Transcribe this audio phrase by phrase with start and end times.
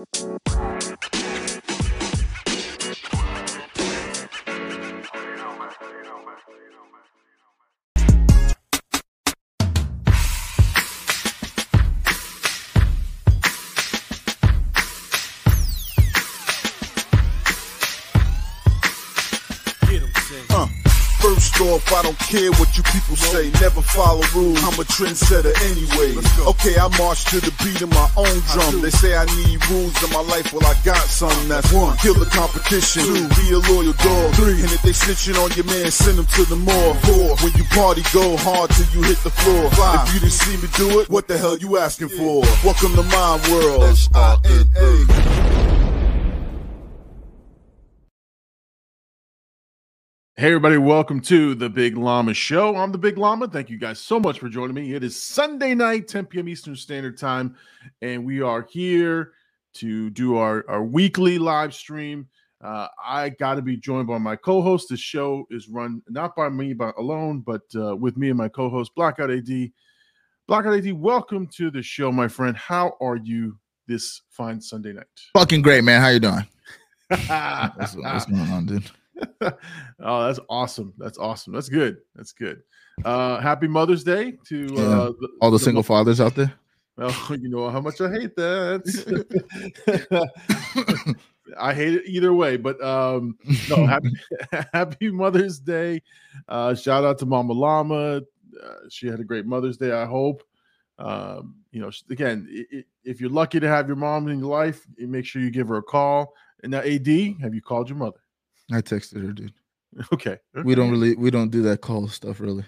[0.00, 0.79] Uh,
[21.70, 23.50] off, I don't care what you people say.
[23.62, 24.58] Never follow rules.
[24.66, 26.18] I'm a trendsetter anyway.
[26.46, 28.82] Okay, I march to the beat of my own drum.
[28.82, 30.52] They say I need rules in my life.
[30.52, 31.32] Well, I got some.
[31.48, 31.96] That's one.
[31.98, 33.02] Kill the competition.
[33.06, 33.28] Two.
[33.38, 34.34] Be a loyal dog.
[34.34, 34.58] Three.
[34.60, 36.94] And if they snitching on your man, send them to the mall.
[37.06, 37.36] Four.
[37.38, 39.70] When you party, go hard till you hit the floor.
[39.70, 40.08] Five.
[40.08, 42.42] If you didn't see me do it, what the hell you asking for?
[42.66, 43.84] Welcome to my world.
[43.84, 45.19] S-I-N-A.
[50.40, 52.74] Hey, everybody, welcome to the Big Llama Show.
[52.74, 53.46] I'm the Big Llama.
[53.46, 54.94] Thank you guys so much for joining me.
[54.94, 56.48] It is Sunday night, 10 p.m.
[56.48, 57.56] Eastern Standard Time,
[58.00, 59.32] and we are here
[59.74, 62.26] to do our, our weekly live stream.
[62.64, 64.88] Uh, I got to be joined by my co host.
[64.88, 68.48] The show is run not by me but alone, but uh, with me and my
[68.48, 69.70] co host, Blackout AD.
[70.48, 72.56] Blackout AD, welcome to the show, my friend.
[72.56, 75.04] How are you this fine Sunday night?
[75.34, 76.00] Fucking great, man.
[76.00, 76.46] How you doing?
[77.08, 78.90] what's, what's going on, dude?
[80.00, 80.92] oh, that's awesome.
[80.98, 81.52] That's awesome.
[81.52, 81.98] That's good.
[82.14, 82.62] That's good.
[83.04, 84.82] Uh happy Mother's Day to Yeah.
[84.82, 86.52] uh the, All the single fathers out there.
[86.96, 88.82] well, you know how much I hate that.
[91.58, 93.36] I hate it either way, but um
[93.68, 94.10] no, happy
[94.72, 96.02] happy Mother's Day.
[96.48, 98.20] Uh shout out to Mama Llama.
[98.62, 100.42] Uh, she had a great Mother's Day, I hope.
[100.98, 104.50] Um, you know, again, i- i- if you're lucky to have your mom in your
[104.50, 106.34] life, make sure you give her a call.
[106.62, 108.20] And now, AD, have you called your mother?
[108.72, 109.52] I texted her, dude.
[110.12, 110.38] Okay.
[110.64, 112.64] We don't really we don't do that call stuff really.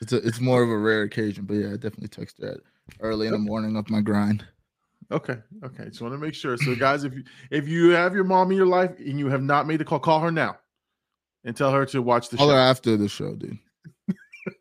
[0.00, 2.60] It's a it's more of a rare occasion, but yeah, I definitely text her at
[3.00, 4.44] early in the morning of my grind.
[5.12, 5.38] Okay.
[5.64, 5.84] Okay.
[5.84, 6.56] Just want to make sure.
[6.56, 9.42] So, guys, if you if you have your mom in your life and you have
[9.42, 10.56] not made the call, call her now
[11.44, 12.54] and tell her to watch the Call show.
[12.54, 13.58] her after the show, dude.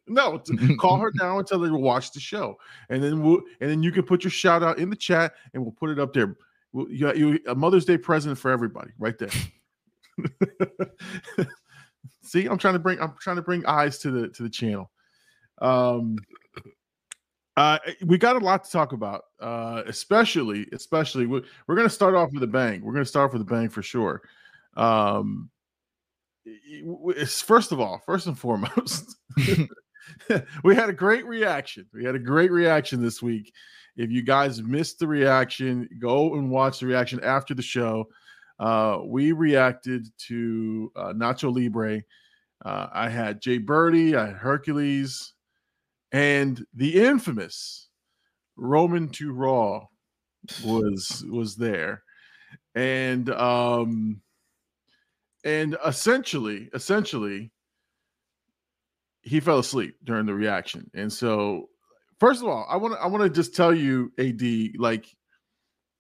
[0.08, 0.42] No,
[0.80, 2.58] call her now and tell her to watch the show,
[2.90, 5.64] and then we'll and then you can put your shout out in the chat and
[5.64, 6.36] we'll put it up there.
[6.74, 9.30] We'll, you, you a Mother's Day present for everybody right there.
[12.24, 14.92] See, I'm trying to bring I'm trying to bring eyes to the to the channel.
[15.62, 16.18] Um,
[17.58, 21.94] uh, we got a lot to talk about, uh, especially especially we, we're going to
[21.94, 22.82] start off with a bang.
[22.82, 24.22] We're going to start off with a bang for sure.
[24.78, 25.50] Um,
[27.28, 29.18] first of all, first and foremost,
[30.64, 31.86] we had a great reaction.
[31.94, 33.54] We had a great reaction this week.
[33.98, 38.08] If you guys missed the reaction, go and watch the reaction after the show.
[38.60, 42.02] Uh, we reacted to uh, Nacho Libre.
[42.66, 45.34] Uh, I had Jay Birdie, I had Hercules,
[46.12, 47.88] and the infamous
[48.58, 49.86] Roman to Raw
[50.64, 52.04] was was there,
[52.76, 54.22] and um,
[55.46, 57.52] and essentially, essentially,
[59.22, 61.70] he fell asleep during the reaction, and so
[62.20, 64.42] first of all, I want to I want to just tell you, Ad,
[64.78, 65.06] like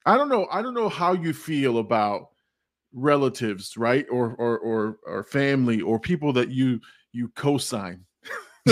[0.06, 2.29] I don't know, I don't know how you feel about
[2.94, 6.80] relatives, right, or or or or family or people that you
[7.12, 8.04] you co-sign.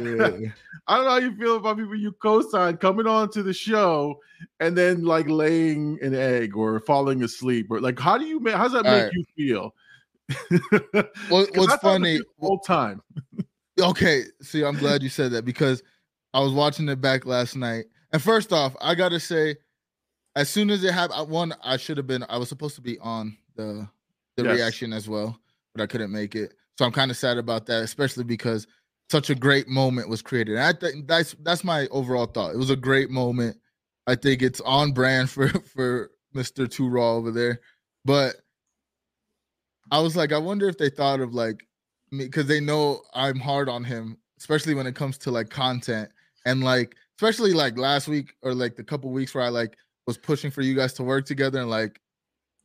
[0.00, 0.30] Yeah.
[0.86, 4.20] I don't know how you feel about people you co-sign coming on to the show
[4.60, 8.54] and then like laying an egg or falling asleep or like how do you make
[8.54, 9.12] how does that make Alright.
[9.12, 9.74] you feel?
[11.30, 13.02] 'Cause what's funny- whole time.
[13.80, 15.82] Okay, see, I'm glad you said that because
[16.34, 17.84] I was watching it back last night.
[18.12, 19.56] And first off, I gotta say,
[20.38, 22.24] as soon as it happened, one, I should have been.
[22.28, 23.88] I was supposed to be on the
[24.36, 24.54] the Yes.
[24.54, 25.36] reaction as well,
[25.74, 26.54] but I couldn't make it.
[26.78, 28.68] So I'm kind of sad about that, especially because
[29.10, 30.54] such a great moment was created.
[30.56, 32.54] And I think that's that's my overall thought.
[32.54, 33.56] It was a great moment.
[34.06, 36.70] I think it's on brand for for Mr.
[36.70, 37.60] Two Raw over there.
[38.04, 38.36] But
[39.90, 41.66] I was like, I wonder if they thought of like
[42.12, 46.10] me because they know I'm hard on him, especially when it comes to like content
[46.46, 49.76] and like especially like last week or like the couple weeks where I like
[50.08, 52.00] was pushing for you guys to work together and like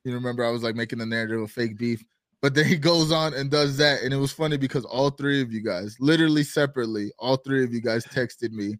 [0.05, 2.01] you remember I was like making the narrative of fake beef.
[2.41, 4.01] But then he goes on and does that.
[4.01, 7.73] And it was funny because all three of you guys, literally separately, all three of
[7.73, 8.77] you guys texted me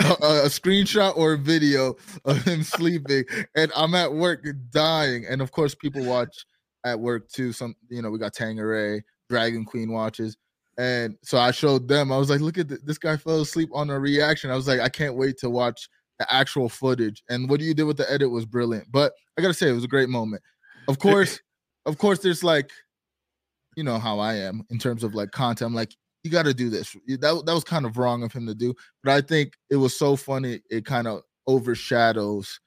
[0.00, 3.24] a, a- screenshot or a video of him sleeping.
[3.54, 5.24] And I'm at work dying.
[5.28, 6.46] And of course, people watch
[6.84, 7.52] at work too.
[7.52, 10.36] Some, you know, we got Tangeray, Dragon Queen watches.
[10.78, 13.70] And so I showed them, I was like, look at th- this guy fell asleep
[13.72, 14.50] on a reaction.
[14.50, 15.88] I was like, I can't wait to watch
[16.20, 17.24] the actual footage.
[17.28, 18.92] And what you did with the edit was brilliant.
[18.92, 20.42] But I gotta say, it was a great moment.
[20.86, 21.40] Of course,
[21.86, 22.70] of course, there's like,
[23.74, 25.66] you know how I am in terms of like content.
[25.66, 26.94] I'm like, you got to do this.
[27.06, 29.98] That that was kind of wrong of him to do, but I think it was
[29.98, 30.60] so funny.
[30.70, 32.60] It kind of overshadows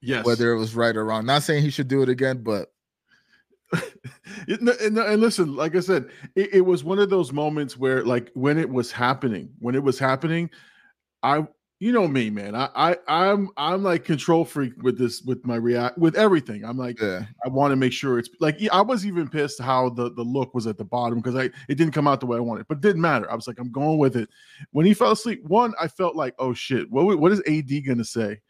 [0.00, 0.24] Yes.
[0.24, 1.26] whether it was right or wrong.
[1.26, 2.68] Not saying he should do it again, but
[4.60, 8.04] no, and, and listen, like I said, it, it was one of those moments where,
[8.04, 10.50] like, when it was happening, when it was happening,
[11.22, 11.46] I,
[11.80, 15.54] you know me, man, I, I, I'm, I'm like control freak with this, with my
[15.54, 16.64] react, with everything.
[16.64, 19.90] I'm like, yeah, I want to make sure it's like I was even pissed how
[19.90, 22.36] the the look was at the bottom because I it didn't come out the way
[22.36, 23.30] I wanted, but it didn't matter.
[23.30, 24.28] I was like, I'm going with it.
[24.72, 28.04] When he fell asleep, one, I felt like, oh shit, what what is AD gonna
[28.04, 28.40] say?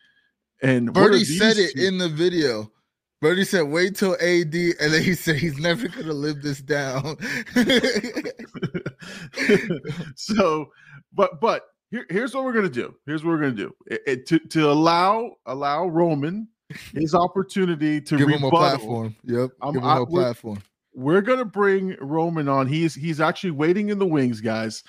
[0.63, 2.73] And Birdie said it two- in the video.
[3.21, 7.17] Birdie said, "Wait till AD," and then he said he's never gonna live this down.
[10.15, 10.71] so,
[11.13, 12.95] but but here, here's what we're gonna do.
[13.07, 13.75] Here's what we're gonna do.
[13.87, 16.49] It- it- to to allow allow Roman
[16.95, 19.17] his opportunity to Give him a platform.
[19.25, 20.59] Yep, I'm- give him I a platform.
[20.95, 22.67] We're gonna bring Roman on.
[22.67, 24.83] He's he's actually waiting in the wings, guys.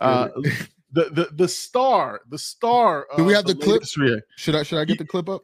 [0.00, 0.28] Uh,
[0.92, 3.06] the the the star, the star.
[3.16, 3.82] Do we have the clip?
[4.36, 5.42] Should I should I get the clip up?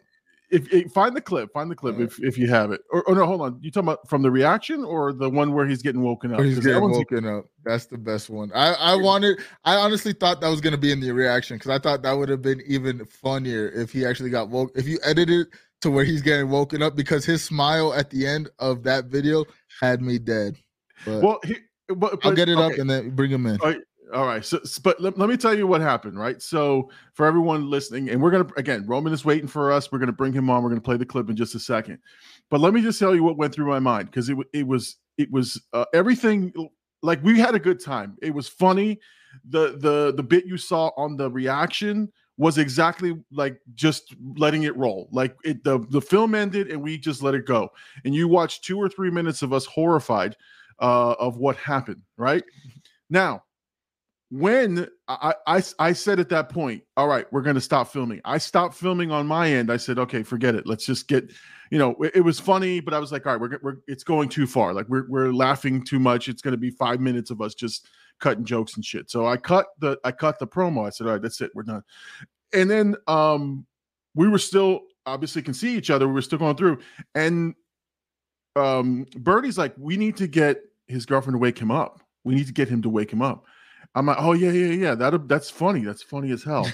[0.51, 2.83] If, if find the clip, find the clip if, if you have it.
[2.93, 3.59] Or, or no, hold on.
[3.63, 6.41] You talking about from the reaction or the one where he's getting woken up?
[6.41, 7.47] Or he's getting one's- woken up.
[7.65, 8.53] That's the best one.
[8.55, 9.41] I I wanted.
[9.65, 12.29] I honestly thought that was gonna be in the reaction because I thought that would
[12.29, 14.71] have been even funnier if he actually got woke.
[14.75, 15.47] If you edited
[15.81, 19.45] to where he's getting woken up because his smile at the end of that video
[19.81, 20.57] had me dead.
[21.05, 21.57] But Well, he,
[21.89, 23.59] but, I'll get it up and then bring him in.
[24.15, 24.45] All right.
[24.45, 26.41] So, but let, let me tell you what happened, right?
[26.41, 29.91] So, for everyone listening, and we're going to, again, Roman is waiting for us.
[29.91, 30.63] We're going to bring him on.
[30.63, 31.99] We're going to play the clip in just a second.
[32.49, 34.97] But let me just tell you what went through my mind because it, it was,
[35.19, 36.53] it was uh, everything
[37.03, 38.17] like we had a good time.
[38.23, 39.01] It was funny.
[39.49, 44.77] The, the, the bit you saw on the reaction was exactly like just letting it
[44.77, 45.09] roll.
[45.11, 47.71] Like it, the, the film ended and we just let it go.
[48.05, 50.37] And you watched two or three minutes of us horrified
[50.79, 52.45] uh, of what happened, right?
[53.11, 53.43] Now,
[54.35, 58.21] when I, I I said at that point, all right, we're going to stop filming.
[58.25, 59.71] I stopped filming on my end.
[59.71, 60.67] I said, okay, forget it.
[60.67, 61.33] Let's just get,
[61.71, 64.03] you know, it, it was funny, but I was like, all right, we're, we're it's
[64.03, 64.75] going too far.
[64.75, 66.29] Like we're we're laughing too much.
[66.29, 67.89] It's going to be five minutes of us just
[68.19, 69.09] cutting jokes and shit.
[69.09, 70.85] So I cut the I cut the promo.
[70.85, 71.85] I said, all right, that's it, we're done.
[72.53, 73.65] And then um
[74.17, 76.09] we were still obviously can see each other.
[76.09, 76.81] We were still going through,
[77.15, 77.55] and
[78.57, 82.01] um Birdie's like, we need to get his girlfriend to wake him up.
[82.25, 83.45] We need to get him to wake him up.
[83.95, 84.95] I'm like, oh yeah, yeah, yeah.
[84.95, 85.81] That that's funny.
[85.85, 86.69] That's funny as hell.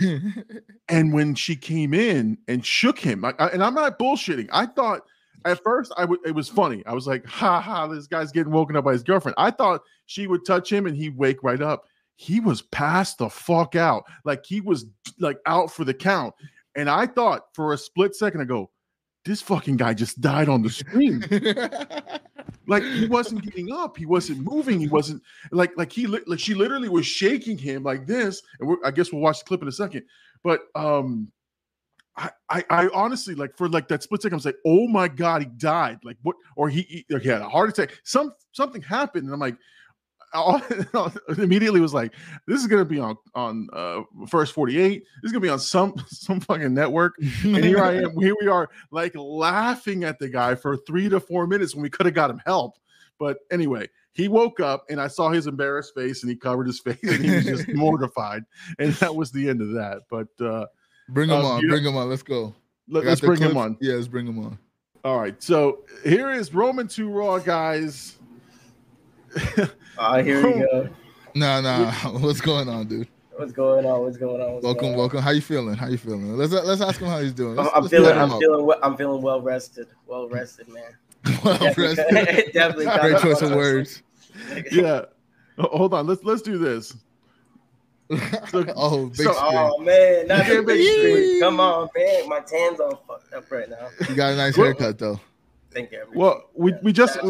[0.88, 4.48] and when she came in and shook him, I, I- and I'm not bullshitting.
[4.52, 5.02] I thought
[5.44, 6.82] at first I would it was funny.
[6.86, 9.34] I was like, ha ha, this guy's getting woken up by his girlfriend.
[9.38, 11.84] I thought she would touch him and he'd wake right up.
[12.16, 14.86] He was passed the fuck out, like he was
[15.18, 16.34] like out for the count.
[16.76, 18.70] And I thought for a split second, I go,
[19.24, 21.24] this fucking guy just died on the screen.
[22.70, 23.96] Like he wasn't getting up.
[23.96, 24.78] He wasn't moving.
[24.78, 28.42] He wasn't like like he like she literally was shaking him like this.
[28.60, 30.04] And we're, i guess we'll watch the clip in a second.
[30.44, 31.32] But um
[32.16, 35.08] I, I I honestly like for like that split second I was like oh my
[35.08, 35.98] god he died.
[36.04, 37.98] Like what or he, he, he had a heart attack.
[38.04, 39.24] Some something happened.
[39.24, 39.56] And I'm like
[40.32, 42.14] I immediately was like
[42.46, 45.94] this is gonna be on on uh first 48 this is gonna be on some
[46.08, 48.16] some fucking network and here I am.
[48.18, 51.90] Here we are, like laughing at the guy for three to four minutes when we
[51.90, 52.74] could have got him help.
[53.18, 56.80] But anyway, he woke up and I saw his embarrassed face and he covered his
[56.86, 58.44] face and he was just mortified.
[58.78, 60.02] And that was the end of that.
[60.10, 60.66] But uh
[61.08, 61.60] bring him Uh, on.
[61.62, 62.08] you- Bring him on.
[62.08, 62.54] Let's go.
[62.88, 63.76] let, us bring him on.
[63.80, 64.58] Yeah, let's bring him on.
[65.04, 65.42] All right.
[65.42, 68.16] So here is Roman 2 Raw, guys.
[69.98, 70.88] Oh, here we go.
[71.34, 71.92] Nah, nah.
[72.18, 73.06] What's going on, dude?
[73.36, 74.00] What's going on?
[74.02, 74.54] What's going on?
[74.54, 74.98] What's Welcome, going on?
[74.98, 75.22] welcome.
[75.22, 75.74] How you feeling?
[75.76, 76.36] How you feeling?
[76.36, 77.56] Let's let's ask him how he's doing.
[77.58, 78.18] I'm, Let's- I'm let's feeling.
[78.18, 78.40] I'm up.
[78.40, 78.66] feeling.
[78.66, 79.86] we- I'm feeling well rested.
[80.06, 80.96] Well rested, man.
[81.44, 82.52] well rested.
[82.52, 84.02] definitely got Great choice of words.
[84.72, 85.02] Yeah.
[85.58, 86.06] Hold on.
[86.08, 86.96] Let's let's do this.
[88.10, 88.34] oh, big
[88.74, 89.28] so- oh, screen.
[89.38, 90.98] Oh man, not You the big screen.
[91.14, 91.40] screen.
[91.40, 92.28] Come on, man.
[92.28, 93.88] My tan's all fucked up right now.
[94.08, 95.20] You got a nice Well- haircut though.
[95.70, 96.02] Thank you.
[96.12, 97.24] Well, we, we just Shout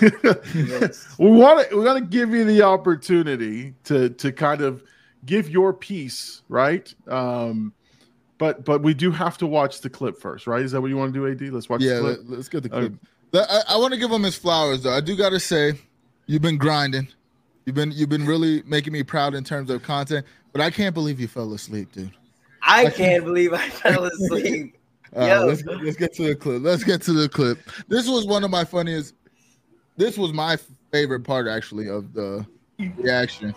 [0.00, 1.06] Yes.
[1.18, 4.82] we want to we want to give you the opportunity to to kind of
[5.26, 7.72] give your piece right um
[8.38, 10.96] but but we do have to watch the clip first right is that what you
[10.96, 12.92] want to do ad let's watch Yeah, the clip let, us get the clip.
[12.92, 14.92] Let- I, I want to give him his flowers though.
[14.92, 15.74] I do gotta say,
[16.26, 17.08] you've been grinding.
[17.64, 20.26] You've been you've been really making me proud in terms of content.
[20.52, 22.10] But I can't believe you fell asleep, dude.
[22.62, 24.76] I can't believe I fell asleep.
[25.16, 26.62] All right, let's let's get to the clip.
[26.62, 27.58] Let's get to the clip.
[27.88, 29.14] This was one of my funniest.
[30.00, 30.56] This was my
[30.90, 32.46] favorite part actually of the
[32.78, 33.54] reaction.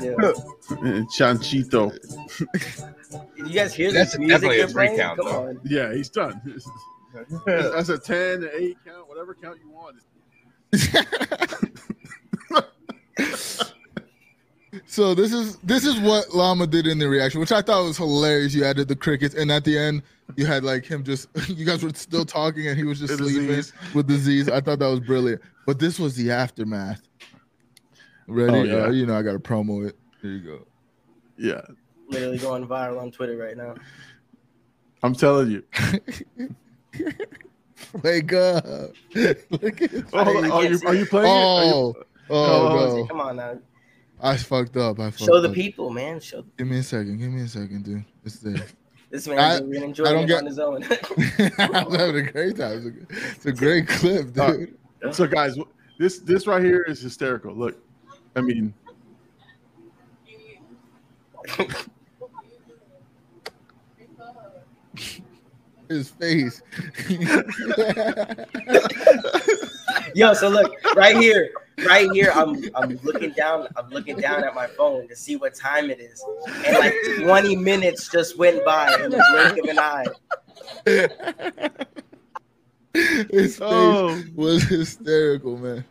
[0.00, 0.12] Yeah.
[1.16, 1.92] Chanchito
[3.36, 5.48] You guys hear That's this music definitely a you're three count, Come though.
[5.48, 5.60] on.
[5.64, 6.40] yeah he's done
[7.44, 9.96] that's a 10 an 8 count whatever count you want
[14.86, 17.98] So this is this is what Llama did in the reaction, which I thought was
[17.98, 18.54] hilarious.
[18.54, 20.02] You added the crickets, and at the end,
[20.34, 23.18] you had like him just you guys were still talking, and he was just The
[23.24, 23.72] sleeping disease.
[23.94, 24.48] with disease.
[24.48, 25.40] I thought that was brilliant.
[25.66, 27.02] But this was the aftermath.
[28.26, 28.52] Ready?
[28.58, 28.84] Oh, yeah.
[28.86, 29.96] Uh, you know, I got to promo it.
[30.20, 30.66] Here you go.
[31.38, 31.60] Yeah,
[32.08, 33.74] Literally going viral on Twitter right now.
[35.02, 35.62] I'm telling you.
[38.02, 38.64] Wake up!
[40.12, 41.26] Oh, hold you Are you are you playing?
[41.26, 41.30] it?
[41.30, 41.94] Are you- Oh,
[42.30, 43.06] oh, Oh, no.
[43.06, 43.58] Come on now.
[44.20, 44.98] I fucked up.
[44.98, 45.54] I fucked Show the up.
[45.54, 46.18] people, man.
[46.20, 47.18] Show Give me a second.
[47.18, 48.04] Give me a second, dude.
[48.24, 48.66] It's there.
[49.10, 50.82] This I- man's really I enjoying don't it get- on his own.
[51.58, 52.78] I was having a great time.
[52.78, 54.76] It's a, it's a great clip, dude.
[55.04, 55.56] Uh, So guys,
[55.98, 57.54] this this right here is hysterical.
[57.54, 57.76] Look,
[58.34, 58.74] I mean,
[65.88, 66.62] His face.
[70.14, 71.50] Yo, so look right here,
[71.84, 72.32] right here.
[72.34, 73.68] I'm I'm looking down.
[73.76, 76.24] I'm looking down at my phone to see what time it is,
[76.66, 80.06] and like 20 minutes just went by in the blink of an eye.
[83.30, 85.84] His face oh, was hysterical, man.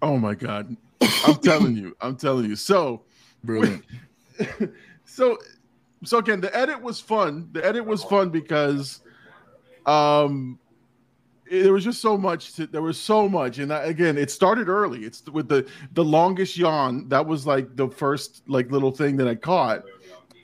[0.00, 0.76] oh my god,
[1.26, 2.54] I'm telling you, I'm telling you.
[2.54, 3.02] So,
[3.42, 3.84] Brilliant.
[5.04, 5.38] so,
[6.04, 7.48] so again, the edit was fun.
[7.52, 9.00] The edit was fun because,
[9.86, 10.60] um,
[11.50, 12.54] it- there was just so much.
[12.54, 15.04] To, there was so much, and that, again, it started early.
[15.04, 17.08] It's with the the longest yawn.
[17.08, 19.84] That was like the first like little thing that I caught.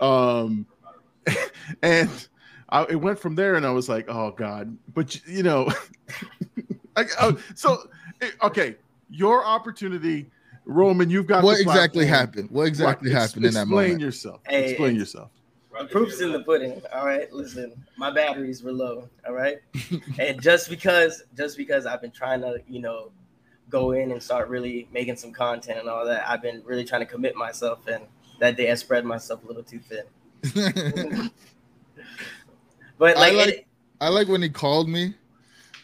[0.00, 0.66] Um,
[1.82, 2.10] and
[2.68, 5.68] I, it went from there, and I was like, "Oh God!" But you know,
[6.96, 7.78] I, oh, so
[8.20, 8.76] eh, okay,
[9.10, 10.26] your opportunity,
[10.64, 11.10] Roman.
[11.10, 12.50] You've got What the exactly happened?
[12.50, 13.86] What exactly Right, ex- happened in that moment?
[13.88, 14.40] Explain yourself.
[14.46, 15.30] Hey, explain it's- yourself.
[15.78, 16.82] The proof's in the pudding.
[16.94, 19.08] All right, listen, my batteries were low.
[19.26, 19.58] All right,
[20.18, 23.10] and just because, just because I've been trying to, you know,
[23.70, 27.00] go in and start really making some content and all that, I've been really trying
[27.00, 27.86] to commit myself.
[27.86, 28.04] And
[28.38, 31.30] that day, I spread myself a little too thin.
[32.98, 33.66] But I like, like- it-
[34.00, 35.14] I like when he called me,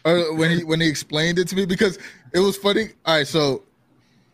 [0.05, 1.97] or when he when he explained it to me because
[2.33, 2.89] it was funny.
[3.05, 3.63] All right, so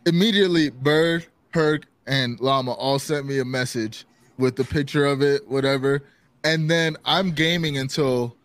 [0.06, 4.06] immediately Bird, Herc, and Llama all sent me a message
[4.38, 6.04] with the picture of it, whatever.
[6.44, 8.36] And then I'm gaming until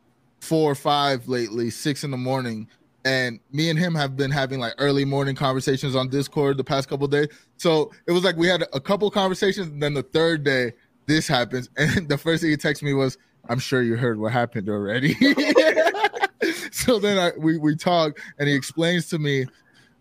[0.40, 2.68] four or five lately, six in the morning.
[3.04, 6.88] And me and him have been having like early morning conversations on Discord the past
[6.88, 7.28] couple days.
[7.56, 10.72] So it was like we had a couple conversations, and then the third day
[11.06, 13.16] this happens, and the first thing he texted me was,
[13.48, 15.14] "I'm sure you heard what happened already."
[16.72, 19.46] so then I we we talk, and he explains to me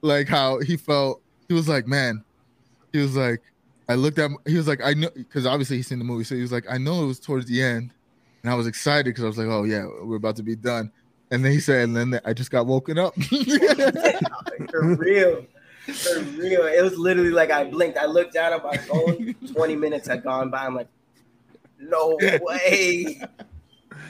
[0.02, 1.22] like how he felt.
[1.48, 2.24] He was like, "Man,"
[2.92, 3.42] he was like,
[3.90, 6.24] "I looked at," him, he was like, "I know," because obviously he's seen the movie,
[6.24, 7.92] so he was like, "I know it was towards the end,"
[8.44, 10.92] and I was excited because I was like, "Oh yeah, we're about to be done."
[11.32, 13.14] And then he said, and then I just got woken up.
[13.24, 15.46] for real,
[15.86, 17.98] for real, it was literally like I blinked.
[17.98, 19.36] I looked down at my phone.
[19.54, 20.66] Twenty minutes had gone by.
[20.66, 20.88] I'm like,
[21.80, 23.22] no way.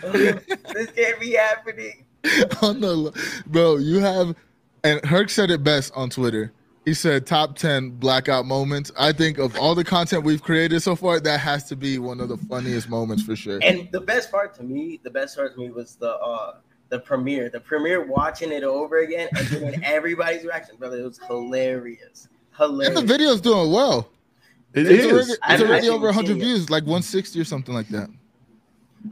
[0.01, 2.05] this can't be happening.
[2.61, 4.35] on the bro, you have
[4.83, 6.51] and Herc said it best on Twitter.
[6.89, 8.91] He said top 10 blackout moments.
[8.97, 12.19] I think of all the content we've created so far, that has to be one
[12.19, 13.59] of the funniest moments for sure.
[13.61, 16.55] And the best part to me, the best part to me was the uh
[16.89, 17.51] the premiere.
[17.51, 20.97] The premiere watching it over again and getting everybody's reaction, brother.
[20.97, 22.27] It was hilarious.
[22.57, 22.87] Hilarious.
[22.87, 22.99] And Hilarious.
[23.01, 24.09] the video's doing well.
[24.73, 25.11] It it's is.
[25.11, 26.43] already, it's already actually over 100 seen it.
[26.43, 28.09] views, like 160 or something like that.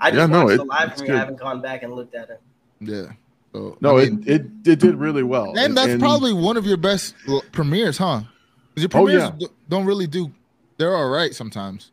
[0.02, 1.16] I just Yeah, no, watched it- the live it's premiere.
[1.16, 2.42] I haven't gone back and looked at it.
[2.80, 3.12] Yeah.
[3.54, 5.54] So No, I it, mean, it it did really well.
[5.58, 8.22] and that's probably one of your best l- premieres, huh?
[8.22, 9.48] 'Cause Your Oh, premieres yeah.
[9.70, 10.32] don't really do.
[10.78, 11.92] They're all right sometimes.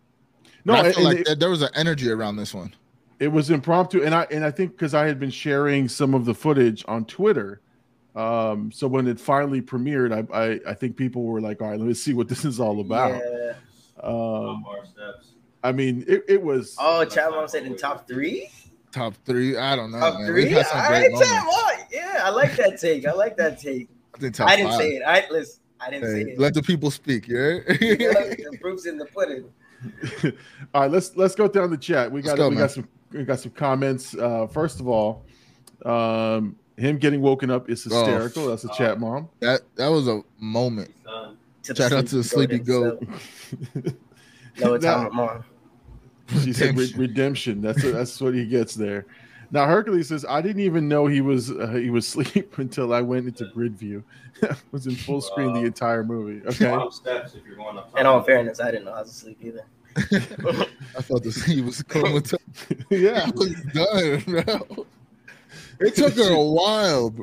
[0.65, 0.75] no.
[0.75, 2.75] But I feel like it- there- there was an energy around this one.
[3.21, 6.25] it was impromptu and i and i think because i had been sharing some of
[6.25, 7.61] the footage on twitter
[8.17, 11.79] um so when it finally premiered i i, I think people were like all right
[11.81, 13.53] let's see what this is all about Yeah.
[14.03, 14.65] um
[15.63, 18.51] i mean it, it was Oh, Chat Mom said in top three.
[18.95, 19.57] Top three.
[19.57, 19.99] I don't know.
[19.99, 20.27] Top man.
[20.29, 20.49] Three.
[20.51, 21.31] had All some right, great moments.
[21.31, 21.87] Chat Mom.
[21.91, 23.07] Yeah, I like that take.
[23.07, 23.89] I like that take.
[24.15, 24.81] I think top I didn't five.
[24.81, 25.03] say it.
[25.05, 25.61] I listen.
[25.81, 26.39] I didn't say it.
[26.39, 27.27] let the people speak.
[27.27, 27.59] Yeah.
[27.67, 29.51] the proof's in the pudding.
[30.73, 32.65] all right let's let's go down the chat we got go, we man.
[32.65, 35.27] got some we got some comments uh first of all
[35.85, 37.95] um him getting woken up is Oh.
[38.07, 40.95] hysterical that's a chat mom that that was a moment.
[41.65, 43.01] To Shout out to the sleepy goat.
[43.03, 43.95] himself.
[44.61, 45.45] No, it's Now- mom.
[46.43, 47.00] She said re- Redemption.
[47.00, 47.61] redemption.
[47.61, 49.07] That's that's what he gets there.
[49.50, 53.00] Now Hercules says, "I didn't even know he was uh, he was asleep until I
[53.00, 54.02] went into grid view.
[54.73, 57.97] was in full screen the entire movie." Okay, Bottom steps if you're going up.
[57.99, 59.64] In all fairness, I didn't know I was asleep either.
[60.97, 61.45] I thought this.
[61.45, 62.40] He was comatose.
[62.90, 63.26] yeah.
[63.26, 64.87] He was done, bro.
[65.81, 67.14] It took her a while.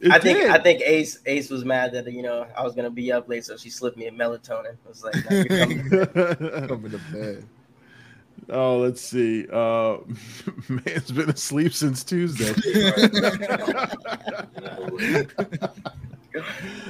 [0.00, 0.50] It I think.
[0.50, 3.44] I think Ace Ace was mad that you know I was gonna be up late,
[3.44, 4.76] so she slipped me a melatonin.
[4.84, 7.44] I was like, "No, you're coming." Coming to bed.
[8.50, 9.46] Oh, let's see.
[9.52, 9.98] Uh,
[10.68, 12.52] man's been asleep since Tuesday.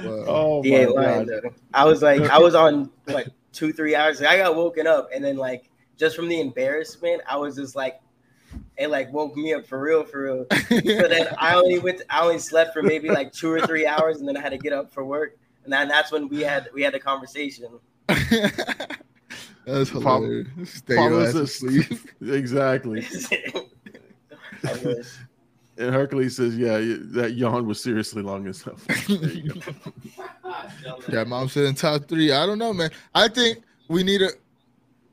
[0.03, 0.25] Wow.
[0.27, 1.27] oh he my ain't god.
[1.27, 1.53] though.
[1.73, 4.21] I was like, I was on like two, three hours.
[4.21, 7.99] I got woken up, and then like just from the embarrassment, I was just like,
[8.77, 10.45] it like woke me up for real, for real.
[10.69, 14.19] So then I only went, I only slept for maybe like two or three hours,
[14.19, 16.69] and then I had to get up for work, and then that's when we had
[16.73, 17.79] we had a conversation.
[19.71, 20.47] That's Pop- hilarious.
[20.65, 21.91] Stay your Pablo's ass asleep.
[21.91, 22.09] asleep.
[22.33, 23.07] exactly.
[25.77, 26.77] And Hercules says, "Yeah,
[27.13, 28.75] that yawn was seriously long as hell."
[29.07, 29.61] There you go.
[31.07, 32.33] Yeah, mom said in top three.
[32.33, 32.91] I don't know, man.
[33.15, 34.27] I think we need a.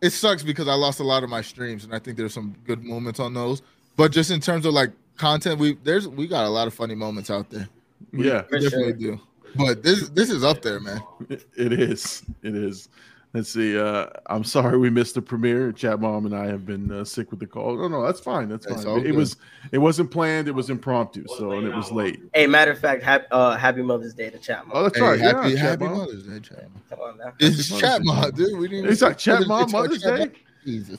[0.03, 2.57] It sucks because I lost a lot of my streams, and I think there's some
[2.65, 3.63] good moments on those.
[3.97, 6.97] But just in terms of like content, we there's we got a lot of funny
[6.97, 7.69] moments out there.
[8.13, 9.21] We, Yeah, we For definitely do.
[9.55, 11.01] But this this is up there, man.
[11.31, 12.25] it it is.
[12.43, 12.89] It is.
[13.37, 13.79] Let's see.
[13.79, 15.71] Uh, I'm sorry we missed the premiere.
[15.71, 17.77] Chat mom and I have been uh, sick with the call.
[17.77, 18.49] No, no, that's fine.
[18.49, 19.01] That's It's fine.
[19.01, 19.15] It, good.
[19.15, 19.37] was.
[19.73, 20.49] It wasn't planned.
[20.49, 21.27] It was impromptu.
[21.29, 22.19] So and it was late.
[22.33, 24.75] Hey, matter of fact, happy, uh, happy Mother's Day to Chat Mom.
[24.75, 25.21] Oh, that's Hey, right.
[25.21, 25.99] happy yeah, happy Mom.
[25.99, 26.63] Mother's Day, chat.
[26.63, 26.83] Mom.
[26.89, 27.35] Come on now.
[27.39, 28.59] It's Happy chat mom, dude.
[28.59, 28.91] We didn't.
[28.91, 30.33] It's like Chat Mom it's like Mother's Day.
[30.65, 30.99] Jesus.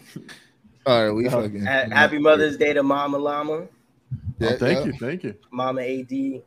[0.86, 1.30] All right, we Yeah.
[1.32, 1.66] fucking.
[1.66, 3.68] Ha- Happy Mother's Day to Mama Llama,
[4.38, 4.86] Yeah, oh, thank yeah.
[4.86, 4.94] you.
[4.94, 5.34] Thank you.
[5.52, 6.44] Mama AD,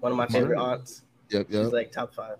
[0.00, 1.02] one of my favorite aunts.
[1.30, 1.46] Yep, yep.
[1.50, 1.72] She's yep.
[1.72, 2.38] like top five.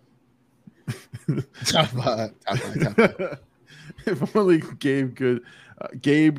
[1.66, 2.32] Top five.
[2.40, 2.96] Top five.
[2.96, 3.38] Top five.
[4.06, 5.42] if only Gabe good.
[5.80, 6.38] Uh, Gabe.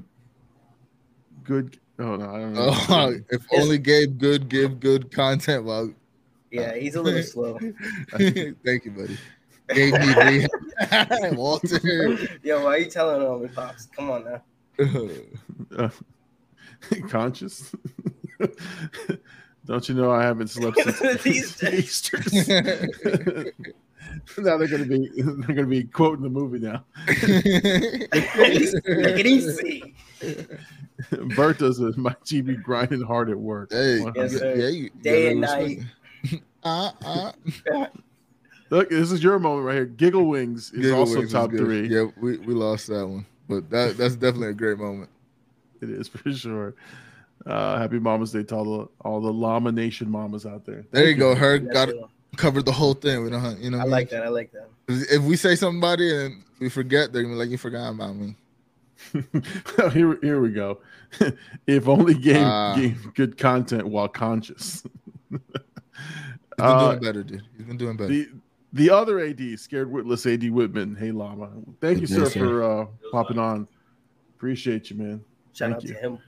[1.43, 1.79] Good.
[1.99, 2.71] Oh no, I don't know.
[2.89, 5.65] Oh, if only Gabe good give good content.
[5.65, 5.93] Well,
[6.51, 7.57] Yeah, he's a little slow.
[8.11, 9.17] thank you, buddy.
[9.73, 11.37] Gabe need rehab.
[11.37, 11.79] Walter.
[12.41, 13.87] Yo, why are you telling on me, pops?
[13.87, 14.41] Come on now.
[15.77, 15.89] Uh,
[17.09, 17.75] conscious.
[19.65, 21.73] Don't you know I haven't slept since These days.
[21.73, 23.53] Easter?
[24.37, 26.83] now they're gonna be they're gonna be quoting the movie now.
[27.07, 28.07] Take
[28.83, 29.93] it easy.
[31.35, 33.71] Bert does a my GB grinding hard at work.
[33.71, 34.55] Hey, Yes, sir.
[34.55, 35.79] yeah, you, Day you and night.
[36.63, 37.31] Uh, uh.
[38.69, 39.85] Look, this is your moment right here.
[39.85, 41.59] Giggle Wings is Giggle also Wings top good.
[41.59, 41.87] three.
[41.87, 45.09] Yeah, we, we lost that one, but that that's definitely a great moment.
[45.81, 46.75] It is for sure.
[47.45, 50.85] Uh, happy Mama's Day to all the all the Llama Nation mamas out there.
[50.91, 51.35] There you Thank go.
[51.35, 51.95] Her That's got it.
[52.37, 53.23] Covered the whole thing.
[53.23, 53.79] We don't, you know.
[53.79, 54.23] I like that.
[54.23, 54.67] I like that.
[54.87, 58.35] If we say somebody and we forget, they're gonna be like, "You forgot about me."
[59.93, 60.79] here, here we go.
[61.67, 62.75] if only game Ah.
[62.75, 64.83] gave good content while conscious.
[65.29, 65.39] He's
[66.57, 67.43] been Uh, doing better, dude.
[67.57, 68.09] He's been doing better.
[68.09, 68.27] the
[68.73, 70.95] the other AD, scared witless AD Whitman.
[70.95, 71.49] Hey Llama,
[71.81, 72.39] thank you, sir, sir.
[72.39, 73.67] for uh, popping on.
[74.35, 75.21] Appreciate you, man.
[75.53, 75.93] Shout Thank out you.
[75.93, 76.19] to him.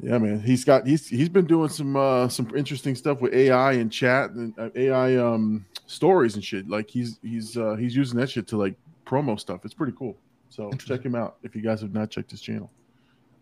[0.00, 0.40] Yeah, man.
[0.40, 4.30] He's got he's he's been doing some uh some interesting stuff with AI and chat
[4.30, 6.68] and uh, AI um stories and shit.
[6.68, 8.74] Like he's he's uh he's using that shit to like
[9.06, 9.64] promo stuff.
[9.64, 10.16] It's pretty cool.
[10.50, 12.70] So check him out if you guys have not checked his channel.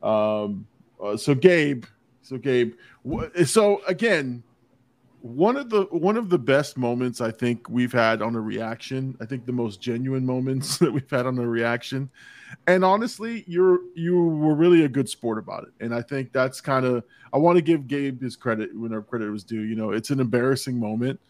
[0.03, 0.67] Um
[1.03, 1.85] uh, so Gabe,
[2.23, 2.75] so Gabe,
[3.11, 4.43] wh- so again,
[5.23, 9.17] one of the one of the best moments I think we've had on a reaction.
[9.21, 12.11] I think the most genuine moments that we've had on a reaction.
[12.67, 15.71] And honestly, you're you were really a good sport about it.
[15.81, 19.31] And I think that's kind of I want to give Gabe his credit whenever credit
[19.31, 19.61] was due.
[19.61, 21.21] You know, it's an embarrassing moment,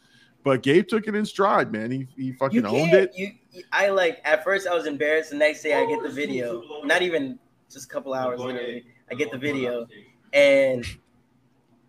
[0.43, 1.91] but Gabe took it in stride, man.
[1.91, 3.13] He he fucking owned it.
[3.15, 3.33] You,
[3.73, 4.23] I like.
[4.25, 5.31] At first, I was embarrassed.
[5.31, 6.63] The next day, I get the video.
[6.85, 7.39] Not even
[7.71, 8.85] just a couple hours literally.
[9.11, 9.87] I get the video,
[10.33, 10.87] and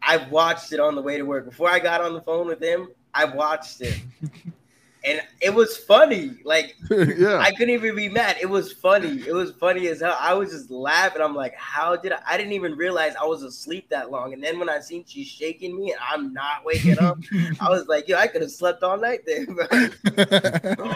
[0.06, 1.46] I watched it on the way to work.
[1.46, 4.00] Before I got on the phone with him, I watched it,
[5.06, 6.32] and it was funny.
[6.44, 7.38] Like yeah.
[7.38, 8.38] I couldn't even be mad.
[8.42, 9.22] It was funny.
[9.26, 10.18] It was funny as hell.
[10.20, 11.22] I was just laughing.
[11.22, 12.20] I'm like, how did I?
[12.28, 14.34] I didn't even realize I was asleep that long.
[14.34, 17.20] And then when I seen she's shaking me and I'm not waking up,
[17.62, 19.46] I was like, yo, I could have slept all night there.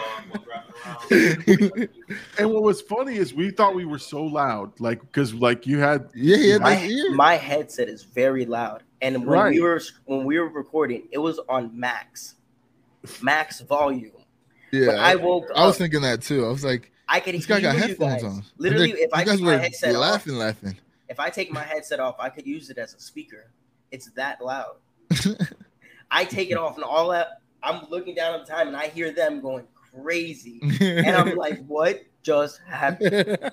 [2.38, 5.78] And what was funny is we thought we were so loud, like because like you
[5.78, 9.54] had yeah, yeah, my, my my headset is very loud, and when Right.
[9.54, 12.34] we were when we were recording, it was on max,
[13.22, 14.12] max volume.
[14.72, 16.44] yeah, But I woke I was up, thinking that too.
[16.44, 18.44] I was like, I could this guy got headphones on.
[18.58, 20.76] Literally, if I guys take my were headset off, laughing, laughing.
[21.08, 23.50] if I take my headset off, I could use it as a speaker.
[23.90, 24.76] It's that loud.
[26.10, 28.88] I take it off, and all that I'm looking down at the time, and I
[28.88, 33.50] hear them going crazy, and I'm like, what just happened?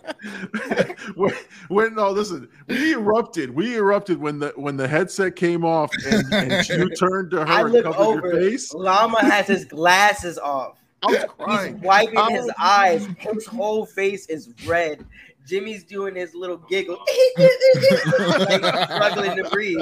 [1.15, 1.33] when,
[1.69, 6.33] when no listen we erupted we erupted when the when the headset came off and,
[6.33, 8.33] and you turned to her I and covered over.
[8.33, 10.77] your face Llama has his glasses off.
[11.03, 13.07] i was He's crying wiping I his eyes.
[13.17, 15.05] His whole face is red.
[15.47, 16.97] Jimmy's doing his little giggle,
[17.37, 19.77] like struggling to breathe,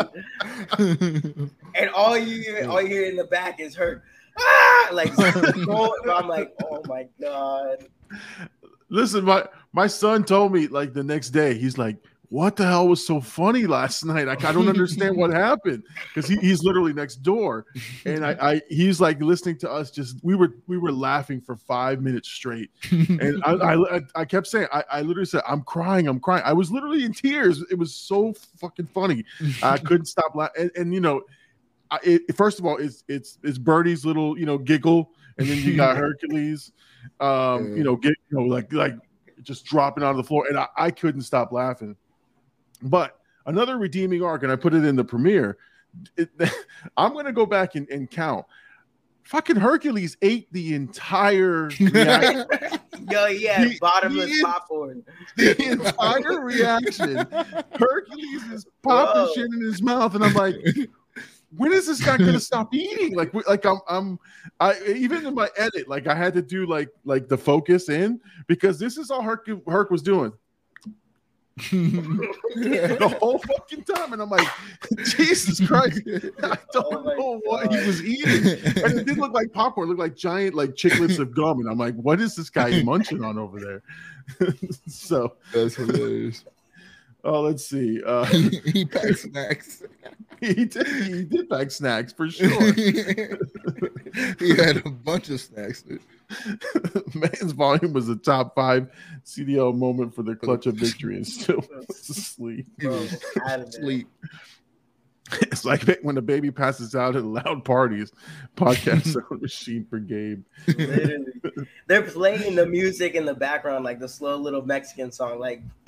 [1.76, 4.04] and all you hear, all you hear in the back is her,
[4.38, 7.88] ah, like I'm like, oh my god.
[8.94, 11.98] Listen, my my son told me like the next day, he's like,
[12.30, 14.28] what the hell was so funny last night?
[14.28, 17.66] I, I don't understand what happened because he, he's literally next door,
[18.06, 19.90] and I, I, he's like listening to us.
[19.90, 24.46] Just we were we were laughing for five minutes straight, and I I, I kept
[24.46, 26.44] saying I, I literally said I'm crying, I'm crying.
[26.46, 27.64] I was literally in tears.
[27.72, 29.26] It was so fucking funny.
[29.64, 31.24] I couldn't stop laughing, and, and you know,
[31.90, 35.58] I, it, first of all, it's it's it's Birdie's little you know giggle, and then
[35.58, 36.72] you got Hercules,
[37.20, 38.96] um, you know, get you know like like
[39.42, 41.96] just dropping out of the floor, and I, I couldn't stop laughing.
[42.82, 45.58] But another redeeming arc, and I put it in the premiere.
[46.18, 46.30] It,
[46.98, 48.46] I'm going to go back and, and, count.
[49.24, 52.46] Fucking Hercules ate the entire reaction.
[53.10, 55.04] Yo, yeah, he, bottomless he, popcorn.
[55.38, 57.16] The entire reaction.
[57.76, 59.34] Hercules is popping Whoa.
[59.34, 60.56] shit in his mouth, and I'm like,
[61.56, 63.16] when is this guy gonna stop eating?
[63.16, 64.20] Like, like I'm, I'm,
[64.60, 68.20] I even in my edit, like I had to do like, like the focus in
[68.48, 70.34] because this is all Herc, Herc was doing.
[71.72, 74.14] the whole fucking time.
[74.14, 74.48] And I'm like,
[75.04, 76.02] Jesus Christ,
[76.42, 78.60] I don't oh know what he was eating.
[78.84, 81.60] And it did look like popcorn, it looked like giant like chiclets of gum.
[81.60, 83.84] And I'm like, what is this guy munching on over there?
[84.88, 86.44] so that's hilarious.
[87.24, 88.02] Oh, let's see.
[88.04, 88.26] Uh,
[88.66, 89.84] he packed snacks.
[90.40, 90.88] He did.
[90.88, 92.74] He did pack snacks for sure.
[92.74, 95.84] he had a bunch of snacks.
[95.84, 96.02] Dude.
[97.14, 98.90] Man's volume was a top five
[99.26, 102.66] CDL moment for the clutch of victory and still asleep.
[102.82, 104.08] Sleep.
[105.42, 108.12] It's like when a baby passes out at loud parties.
[108.56, 110.44] Podcast sound machine for Gabe.
[110.68, 111.26] Literally.
[111.88, 115.40] They're playing the music in the background, like the slow little Mexican song.
[115.40, 115.62] Like,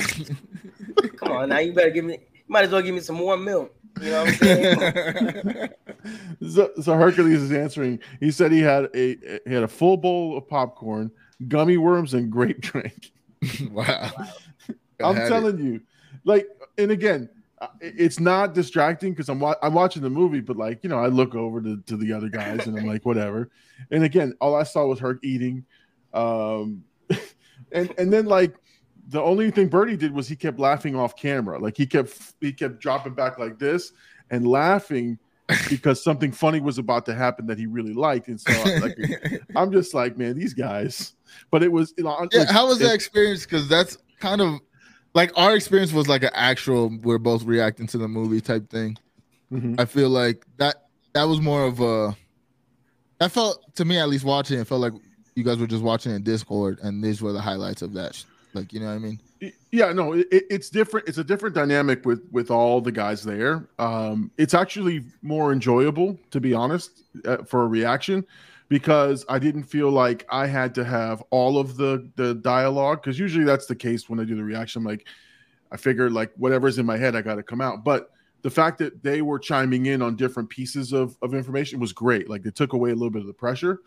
[1.18, 2.14] come on, now you better give me.
[2.14, 3.74] You might as well give me some more milk.
[4.02, 5.70] You know what I'm saying?
[6.50, 8.00] so, so Hercules is answering.
[8.20, 11.12] He said he had a he had a full bowl of popcorn,
[11.48, 13.12] gummy worms, and grape drink.
[13.72, 14.12] wow.
[15.04, 15.64] I'm telling it.
[15.64, 15.82] you,
[16.24, 17.30] like, and again,
[17.82, 21.08] it's not distracting because I'm wa- I'm watching the movie, but like you know, I
[21.08, 23.50] look over to, to the other guys and I'm like, whatever.
[23.92, 25.66] And again, all I saw was her eating,
[26.14, 26.84] um,
[27.72, 28.56] and and then like
[29.08, 31.60] the only thing Birdie did was he kept laughing off camera.
[31.60, 33.92] Like he kept he kept dropping back like this
[34.32, 35.20] and laughing
[35.70, 38.28] because something funny was about to happen that he really liked.
[38.28, 38.52] And so
[38.82, 38.98] like,
[39.56, 41.14] I'm just like, man, these guys.
[41.52, 43.44] But it was, you know, yeah, how was that experience?
[43.44, 44.60] Because that's kind of
[45.16, 48.98] like our experience was like an actual we're both reacting to the movie type thing.
[49.52, 49.76] Mm-hmm.
[49.80, 52.16] I feel like that that was more of a
[53.20, 54.94] that felt to me at least watching it felt like
[55.34, 58.24] you guys were just watching in Discord and these were the highlights of that
[58.56, 59.20] like, you know what I mean?
[59.72, 61.10] Yeah, no, it, it's different.
[61.10, 63.68] It's a different dynamic with with all the guys there.
[63.78, 68.26] Um, it's actually more enjoyable, to be honest, uh, for a reaction,
[68.68, 73.02] because I didn't feel like I had to have all of the the dialogue.
[73.02, 74.82] Because usually that's the case when I do the reaction.
[74.82, 75.08] I'm like,
[75.72, 77.84] I figured like whatever's in my head, I got to come out.
[77.84, 81.94] But the fact that they were chiming in on different pieces of of information was
[81.94, 82.30] great.
[82.30, 83.80] Like they took away a little bit of the pressure.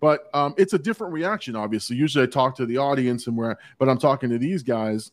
[0.00, 1.96] But um, it's a different reaction, obviously.
[1.96, 5.10] Usually I talk to the audience and where, but I'm talking to these guys,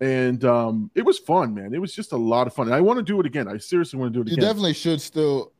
[0.00, 1.72] and um, it was fun, man.
[1.72, 2.66] It was just a lot of fun.
[2.66, 3.46] And I want to do it again.
[3.46, 4.42] I seriously want to do it you again.
[4.42, 5.52] You definitely should still.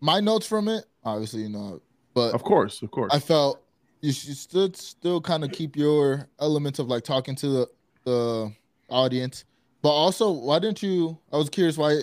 [0.00, 1.80] My notes from it, obviously, you know,
[2.28, 3.62] but of course, of course, I felt
[4.00, 7.66] you should still still kind of keep your elements of like talking to the
[8.04, 8.52] the
[8.88, 9.44] audience,
[9.82, 11.18] but also why didn't you?
[11.32, 12.00] I was curious why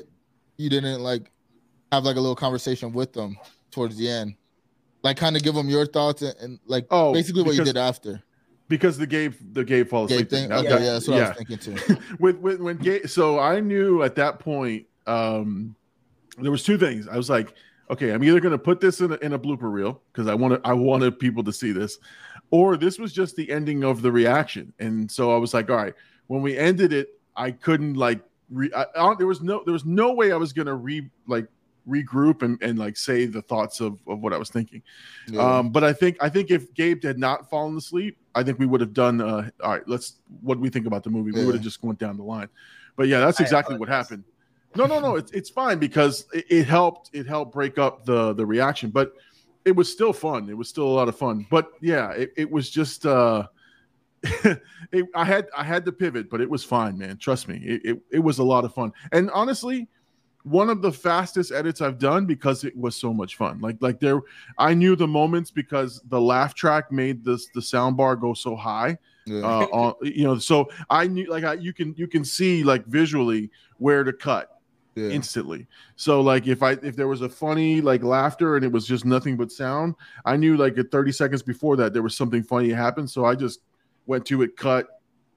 [0.58, 1.32] you didn't like
[1.92, 3.38] have like a little conversation with them
[3.72, 4.36] towards the end
[5.04, 7.74] like kind of give them your thoughts and, and like oh, basically what because, you
[7.74, 8.22] did after
[8.68, 10.52] because the Gabe the Gabe fall asleep thing.
[10.52, 11.26] Okay, yeah, that's what yeah.
[11.26, 11.98] I was thinking too.
[12.20, 15.76] with, with when Gabe, so I knew at that point um
[16.40, 17.08] there was two things.
[17.08, 17.54] I was like,
[17.90, 20.62] okay, I'm either gonna put this in a, in a blooper reel because I wanted
[20.64, 22.00] I wanted people to see this,
[22.52, 24.74] or this was just the ending of the reaction.
[24.80, 25.94] And so I was like, all right,
[26.28, 29.86] when we ended it, I couldn't like re- I, I, there was no there was
[29.86, 31.48] no way I was gonna re like
[31.88, 34.82] regroup and, and like say the thoughts of, of what I was thinking.
[35.28, 35.42] Yeah.
[35.42, 38.66] Um, but I think I think if Gabe had not fallen asleep, I think we
[38.66, 41.32] would have done uh, all right, let's what do we think about the movie?
[41.32, 41.42] Yeah.
[41.42, 42.50] We would have just went down the line.
[42.96, 44.24] But yeah, that's exactly what happened.
[44.76, 48.34] No, no, no, it's it's fine because it, it helped it helped break up the
[48.34, 49.14] the reaction, but
[49.66, 50.50] it was still fun.
[50.50, 51.46] It was still a lot of fun.
[51.50, 53.48] But yeah, it, it was just uh
[54.24, 57.18] it, I had I had to pivot, but it was fine, man.
[57.18, 58.92] Trust me, it, it, it was a lot of fun.
[59.12, 59.88] And honestly,
[60.44, 63.60] one of the fastest edits I've done because it was so much fun.
[63.60, 64.22] Like like there,
[64.58, 68.56] I knew the moments because the laugh track made this the sound bar go so
[68.56, 69.42] high Yeah.
[69.44, 72.86] uh, on you know so i knew like I, you can you can see like
[72.86, 74.57] visually where to cut
[74.98, 75.10] yeah.
[75.10, 78.86] instantly so like if i if there was a funny like laughter and it was
[78.86, 79.94] just nothing but sound
[80.26, 83.36] i knew like at 30 seconds before that there was something funny happened so i
[83.36, 83.60] just
[84.08, 84.88] went to it cut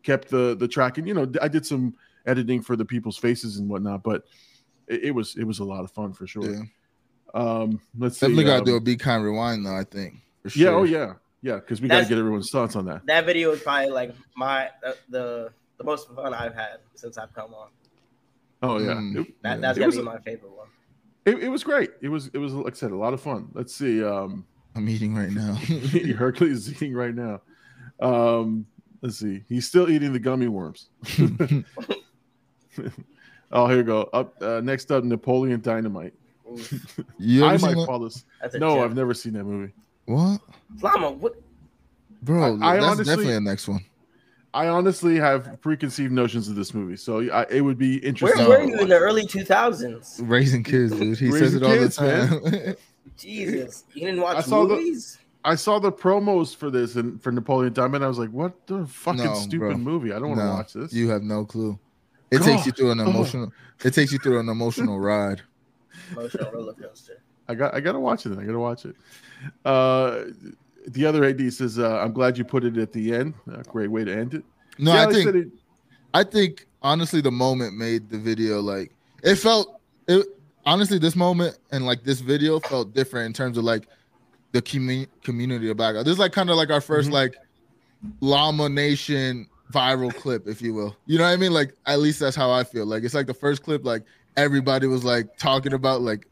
[0.03, 1.95] kept the the track and you know i did some
[2.27, 4.25] editing for the people's faces and whatnot but
[4.89, 6.63] it, it was it was a lot of fun for sure Yeah.
[7.35, 9.77] um let's see Definitely gotta um, do a be kind rewind though.
[9.77, 10.15] I think.
[10.49, 13.25] For yeah oh yeah yeah because we got to get everyone's thoughts on that That
[13.27, 17.53] video is probably like my the the, the most fun I've had since I've come
[17.55, 17.69] on.
[18.63, 19.17] Oh yeah Mm.
[19.27, 20.69] It- That, that's It gotta was be my favorite one.
[21.27, 21.91] It, it was great.
[22.01, 23.49] It was it was like I said, a lot of fun.
[23.55, 24.03] Let's see.
[24.05, 24.45] Um
[24.75, 25.55] I'm eating right now.
[26.17, 27.41] Hercules is eating right now.
[28.01, 28.67] Um
[29.03, 29.43] let's see.
[29.49, 30.89] He's still eating the gummy worms.
[33.53, 34.09] oh, here we go.
[34.13, 36.15] Up uh, next up, Napoleon Dynamite.
[37.19, 37.87] You I might seen that?
[37.87, 38.25] call this.
[38.55, 38.85] No, gem.
[38.85, 39.73] I've never seen that movie.
[40.07, 40.41] What,
[40.83, 41.35] Llama, what?
[42.23, 42.59] bro?
[42.61, 43.85] I- I that's honestly- definitely the next one.
[44.53, 48.47] I honestly have preconceived notions of this movie, so I, it would be interesting.
[48.49, 48.71] Where interesting.
[48.73, 50.21] were you in the early 2000s?
[50.29, 51.17] Raising kids, dude.
[51.19, 52.77] He says it all kids, the time.
[53.17, 55.19] Jesus, you didn't I watch saw the- movies?
[55.45, 58.03] I saw the promos for this and for Napoleon Dynamite.
[58.03, 59.77] I was like, "What the fucking No, stupid bro.
[59.79, 60.13] movie?
[60.13, 61.79] I don't want to No, watch this." You have no clue.
[62.31, 63.09] It takes you through an Oh.
[63.09, 63.51] emotional.
[63.83, 65.41] It takes you through an emotional ride.
[66.13, 67.23] Emotional roller coaster.
[67.49, 68.39] I got I gotta watch it.
[68.39, 68.97] I gotta watch it.
[69.65, 70.25] Uh,
[70.89, 73.35] the other AD says, uh, "I'm glad you put it at the end.
[73.53, 74.45] A great way to end it."
[74.79, 75.49] No, Yeah, I think it-
[76.13, 80.27] I think honestly the moment made the video like it felt it
[80.67, 83.87] honestly this moment and like this video felt different in terms of like
[84.53, 85.95] the commu- community of black.
[85.97, 87.13] This is like kind of like our 1st Mhm.
[87.13, 87.37] like
[88.21, 90.97] llama nation viral clip, if you will.
[91.07, 91.53] You know what I mean?
[91.53, 92.87] Like at least that's how I feel.
[92.87, 94.03] Like it's like the first clip like
[94.37, 96.27] everybody was like talking about like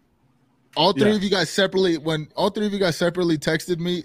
[0.77, 1.17] all three Yeah.
[1.17, 4.05] of you guys separately when all three of you guys separately texted me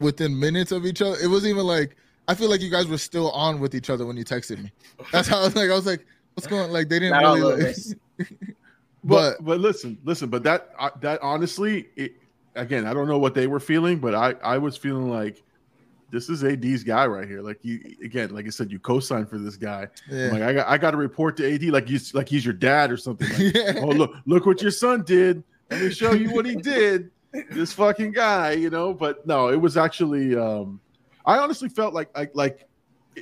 [0.00, 1.16] within minutes of each other.
[1.22, 1.96] It wasn't even like
[2.28, 4.72] I feel like you guys were still on with each other when you texted me.
[5.12, 5.70] That's how I was like.
[5.70, 7.64] I was like, "What's going?" Like they didn't Not really.
[7.64, 7.76] Like,
[9.04, 10.28] but but but listen, listen.
[10.28, 12.14] But that uh, that honestly, it,
[12.54, 15.42] again, I don't know what they were feeling, but I I was feeling like
[16.10, 17.42] this is AD's guy right here.
[17.42, 19.88] Like you again, like I said, you co-signed for this guy.
[20.08, 22.54] Yeah, like I got I got to report to AD like he's like he's your
[22.54, 23.28] dad or something.
[23.28, 23.72] Like, yeah.
[23.78, 25.42] oh look look what your son did.
[25.70, 27.10] Let me show you what he did.
[27.50, 28.92] This fucking guy, you know.
[28.92, 30.36] But no, it was actually.
[30.36, 30.80] um
[31.26, 32.68] I honestly felt like like like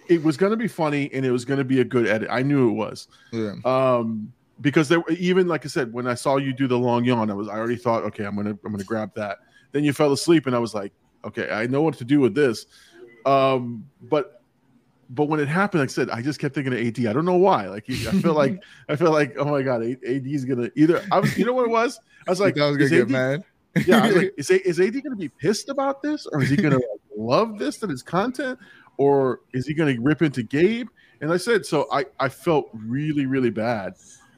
[0.09, 2.29] it- was going to be funny and it was going to be a good edit.
[2.31, 3.55] I knew it was yeah.
[3.65, 7.05] um because there were even like I said when I saw you do the long
[7.05, 9.39] yawn, I was I already thought okay I'm gonna I'm gonna grab that.
[9.73, 10.93] Then you fell asleep and I was like
[11.25, 12.67] okay I know what to do with this.
[13.27, 14.43] Um, but
[15.11, 17.07] but when it happened, like I said, I just kept thinking of AD.
[17.07, 17.67] I don't know why.
[17.69, 21.03] Like I feel like I feel like oh my god, AD is gonna either.
[21.11, 21.99] I was you know what it was.
[22.27, 23.45] I was like I was gonna get AD mad.
[23.87, 26.51] Yeah, I like, is, A- is AD going to be pissed about this, or is
[26.51, 28.59] he going to like, love this that his content,
[28.97, 30.89] or is he going to rip into Gabe?
[31.21, 33.95] And I said, so I I felt really really bad.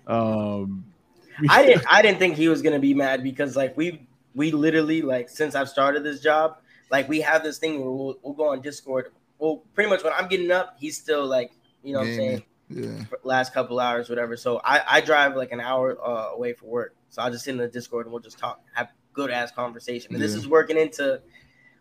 [0.07, 0.85] Um,
[1.49, 5.03] I didn't I didn't think he was gonna be mad because like we we literally
[5.03, 6.59] like since I've started this job,
[6.91, 9.13] like we have this thing where we'll, we'll go on Discord.
[9.39, 12.43] Well, pretty much when I'm getting up, he's still like, you know what I'm saying,
[12.69, 13.05] yeah.
[13.25, 14.37] last couple hours, whatever.
[14.37, 16.95] So I, I drive like an hour uh, away for work.
[17.09, 20.15] So I'll just sit in the Discord and we'll just talk, have good ass conversation.
[20.15, 21.21] And this is working into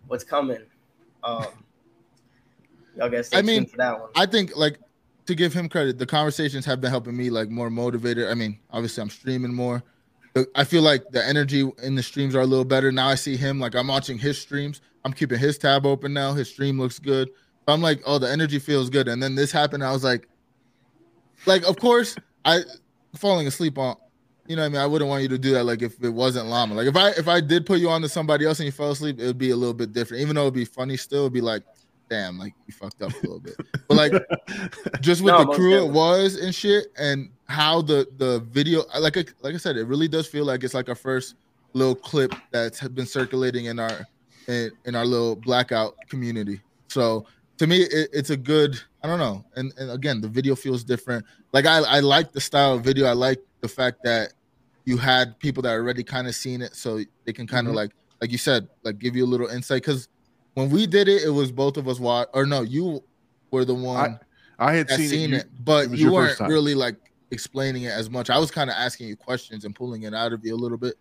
[0.08, 0.64] what's coming.
[1.24, 1.46] Um
[2.96, 4.10] y'all guys I mean, for that one.
[4.16, 4.80] I think like
[5.26, 8.28] to give him credit, the conversations have been helping me like more motivated.
[8.28, 9.84] I mean, obviously I'm streaming more.
[10.56, 12.92] I feel like the energy in the streams are a little better.
[12.92, 14.82] Now I see him like I'm watching his streams.
[15.06, 16.34] I'm keeping his tab open now.
[16.34, 17.30] His stream looks good.
[17.30, 19.08] So I'm like, oh, the energy feels good.
[19.08, 19.84] And then this happened.
[19.84, 20.28] I was like,
[21.46, 22.16] like, of course,
[22.46, 22.62] I
[23.16, 23.96] falling asleep on
[24.50, 24.82] you know what I mean?
[24.82, 26.74] I wouldn't want you to do that like if it wasn't llama.
[26.74, 28.92] Like if I if I did put you on to somebody else and you fell
[28.92, 30.22] asleep, it would be a little bit different.
[30.22, 31.64] Even though it'd be funny still, it'd be like,
[32.10, 33.56] damn, like you fucked up a little bit.
[33.88, 34.12] But like
[35.02, 39.18] just with No, the crew it was and shit and how the the video like
[39.18, 41.36] I- like I said, it really does feel like it's like our first
[41.74, 44.08] little clip that's been circulating in our
[44.48, 46.60] in, in our little blackout community.
[46.88, 47.28] So
[47.60, 48.82] to me, it, it's a good.
[49.04, 49.46] I don't know.
[49.56, 51.24] And, and again, the video feels different.
[51.54, 53.06] Like I, I like the style of video.
[53.06, 54.34] I like the fact that
[54.90, 57.78] you had people that already kind of seen it, so they can kind of Mhm.
[57.78, 59.84] like, like you said, like give you a little insight.
[59.84, 60.08] Because
[60.56, 62.28] when we did it, it was both of us watch.
[62.34, 63.04] Or no, you
[63.52, 64.20] were the one
[64.58, 66.96] I had that seen, seen, you- it, but it you weren't really like
[67.32, 68.32] explaining it as much.
[68.32, 70.78] I was kind of asking you questions and pulling it out of you a little
[70.78, 70.96] bit.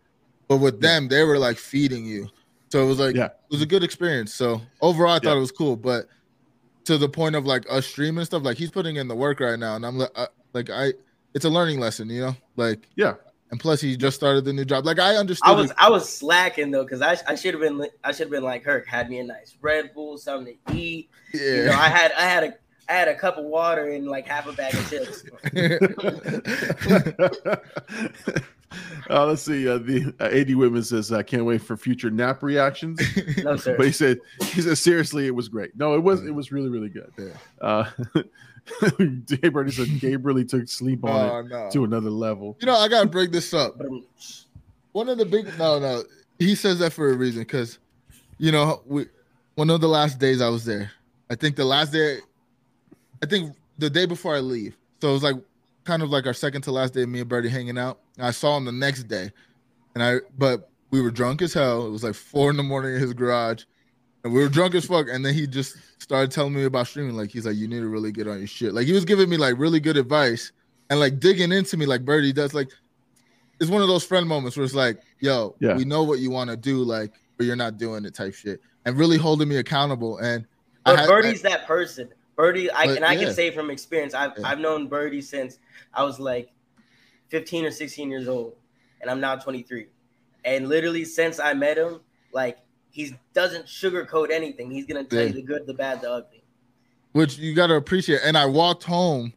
[0.48, 0.80] But with Yeah.
[1.00, 2.28] them, they were like feeding you.
[2.70, 3.26] So it was like Yeah.
[3.26, 4.34] it was a good experience.
[4.34, 5.36] So overall, I thought Yeah.
[5.38, 5.76] it was cool.
[5.76, 6.08] But
[6.84, 9.58] to the point of like us streaming stuff, like he's putting in the work right
[9.58, 10.92] now, and I'm like, uh, like I,
[11.34, 12.36] it's a learning lesson, you know.
[12.56, 13.14] Like Yeah.
[13.50, 14.84] And plus he just started the new job.
[14.84, 15.48] Like I understood.
[15.48, 18.30] I was I was slacking though because I, I should have been I should have
[18.30, 21.10] been like Herc had me a nice Red Bull, something to eat.
[21.32, 21.40] yeah.
[21.40, 22.54] You know, I had I had a
[22.88, 25.24] I had a cup of water and like half a bag of chips.
[29.10, 29.68] uh, let's see.
[29.68, 33.00] Uh, the uh, AD Whitman says, "I can't wait for future nap reactions."
[33.44, 33.76] No sir.
[33.76, 35.76] but he said, "He said seriously, it was great.
[35.76, 37.90] No, it was it was really really good." Yeah.
[39.24, 41.70] Dave Birdie said Gabe really took sleep on Oh, it no.
[41.70, 42.56] to another level.
[42.60, 43.80] You know, I gotta break this up.
[44.92, 46.02] One of the big no, no,
[46.38, 47.78] he says that for a reason because,
[48.38, 49.06] you know, we
[49.54, 50.90] one of the last days I was there.
[51.30, 52.18] I think the last day,
[53.22, 54.76] I think the day before I leave.
[55.00, 55.36] So it was like
[55.84, 57.98] kind of like our second to last day, of me and Birdie hanging out.
[58.16, 59.30] And I saw him the next day,
[59.94, 61.86] and I but we were drunk as hell.
[61.86, 63.64] It was like four in the morning in his garage,
[64.28, 65.06] and we were drunk as fuck.
[65.10, 67.16] And then he just started telling me about streaming.
[67.16, 68.74] Like he's like, you need to really get on your shit.
[68.74, 70.52] Like he was giving me like really good advice
[70.90, 72.54] and like digging into me like Birdie does.
[72.54, 72.68] Like
[73.60, 75.76] it's one of those friend moments where it's like, yo, Yeah.
[75.76, 78.60] we know what you want to do, like, but you're not doing it type shit.
[78.84, 80.18] And really holding me accountable.
[80.18, 80.46] And
[80.86, 82.08] I but had- Birdie's that person.
[82.36, 83.24] Birdie, I But, and I yeah.
[83.24, 84.46] can say from experience, I've Yeah.
[84.46, 85.58] I've known Birdie since
[85.92, 86.52] I was like
[87.30, 88.54] 15 or 16 years old,
[89.00, 89.88] and I'm now 23.
[90.44, 92.00] And literally since I met him,
[92.32, 92.58] like
[92.98, 94.70] he doesn't sugarcoat anything.
[94.72, 95.26] He's gonna tell Yeah.
[95.28, 96.42] you the good, the bad, the ugly.
[97.12, 98.20] which you got to appreciate.
[98.24, 99.32] And I walked home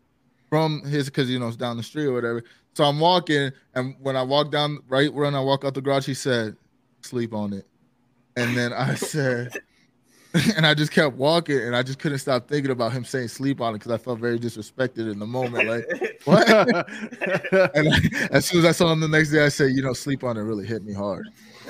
[0.50, 2.44] from his because you know it's down the street or whatever.
[2.74, 6.06] So I'm walking, and when I walk down, right when I walk out the garage,
[6.08, 6.56] he said,
[7.02, 7.66] "Sleep on it,"
[8.36, 9.52] and then I said,
[10.56, 13.62] and I just kept walking, and I just couldn't stop thinking about him saying "sleep
[13.62, 15.68] on it" because I felt very disrespected in the moment.
[15.70, 16.50] Like what?
[17.76, 19.94] and I, as soon as I saw him the next day, I said, "You know,
[19.94, 21.28] sleep on it really hit me hard."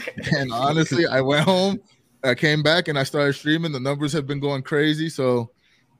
[0.35, 1.79] And honestly, I went home,
[2.23, 3.71] I came back, and I started streaming.
[3.71, 5.51] The numbers have been going crazy, so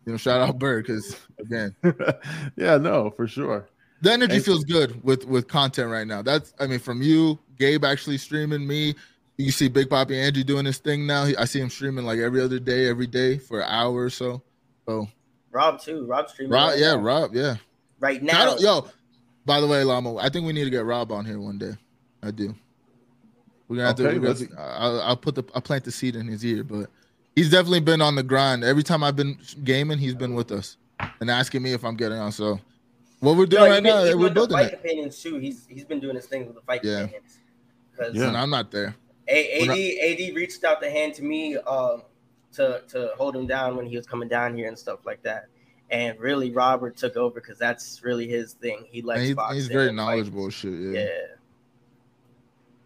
[0.05, 1.75] you know, shout out Bird because again,
[2.55, 3.67] yeah, no, for sure.
[4.01, 6.21] the energy Thank feels good with with content right now.
[6.21, 8.95] That's I mean, from you, Gabe actually streaming me.
[9.37, 11.25] You see Big Poppy Angie doing his thing now.
[11.25, 14.09] He- I see him streaming like every other day, every day for an hour or
[14.09, 14.41] so.
[14.87, 15.07] So
[15.51, 16.05] Rob too.
[16.05, 16.53] Rob streaming.
[16.53, 16.99] Rob, right yeah, now.
[17.01, 17.55] Rob, yeah.
[17.99, 18.45] Right I now.
[18.45, 18.87] don't- yo,
[19.45, 21.73] by the way, Lamo, I think we need to get Rob on here one day.
[22.21, 22.53] I do.
[23.71, 24.19] We're gonna have Okay, to.
[24.19, 25.45] We're gonna I'll, I'll put the.
[25.55, 26.89] I'll plant the seed in his ear, but
[27.37, 28.65] he's definitely been on the grind.
[28.65, 30.75] Every time I've been gaming, he's been with us
[31.21, 32.33] and asking me if I'm getting on.
[32.33, 32.59] So
[33.21, 34.71] what we're doing No, right even, now, we're with the building fight it.
[34.81, 35.37] companions too.
[35.37, 37.03] He's he's been doing his thing with the fight Yeah.
[37.03, 37.37] companions.
[37.95, 38.27] Because Yeah.
[38.27, 38.93] And I'm not there.
[39.29, 42.01] A- We're AD AD reached out the hand to me um,
[42.55, 45.45] to to hold him down when he was coming down here and stuff like that.
[45.91, 48.85] And really, Robert took over because that's really his thing.
[48.91, 49.55] He likes And he- boxing.
[49.55, 50.49] he's very knowledgeable.
[50.49, 50.99] Shit, yeah.
[51.03, 51.09] Yeah.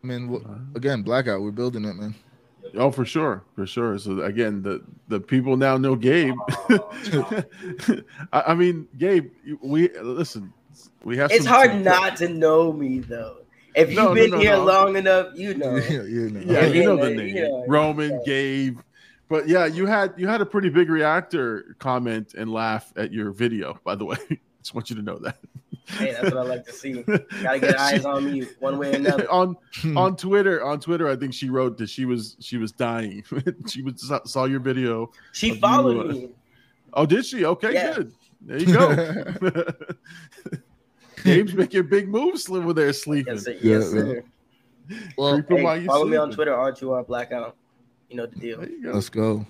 [0.06, 1.42] I mean, wh- again, blackout.
[1.42, 2.14] We're building it, man.
[2.76, 3.98] Oh, for sure, for sure.
[3.98, 6.36] So again, the the people now know Gabe.
[8.32, 10.54] I, I mean, Gabe, we listen.
[11.04, 11.32] We have.
[11.32, 13.38] It's some- hard some- not to know me though.
[13.76, 14.64] If you've No, no, been no, here no.
[14.64, 15.76] long enough, you know.
[15.78, 16.40] yeah, you know.
[16.54, 17.64] Yeah, you know the Yeah, name, yeah.
[17.68, 18.80] Roman, Gabe.
[19.28, 23.32] But yeah, you had you had a pretty big reactor comment and laugh at your
[23.32, 23.80] video.
[23.84, 24.18] By the way,
[24.62, 25.40] just want you to know that.
[25.88, 27.04] Hey, that's what I like to see.
[27.04, 29.30] Gotta get eyes on me one way or another.
[29.32, 29.98] on Hmm.
[29.98, 33.24] on Twitter, on Twitter, I think she wrote that she was she was dying.
[33.68, 35.12] she was saw, saw your video.
[35.34, 36.30] She You, followed uh, me.
[36.94, 37.46] Oh, did she?
[37.46, 37.94] Okay, Yeah.
[37.96, 38.14] good.
[38.42, 39.66] There you go.
[41.24, 43.34] Gabe's making big moves over there sleeping.
[43.34, 43.52] Yes, sir.
[43.52, 44.24] Yeah, Yes, sir.
[45.18, 46.32] well, Hey, while you follow me on.
[46.32, 47.56] Twitter, R2R Blackout.
[48.10, 48.60] You know the deal.
[48.60, 48.92] There you go.
[48.92, 49.46] let's go.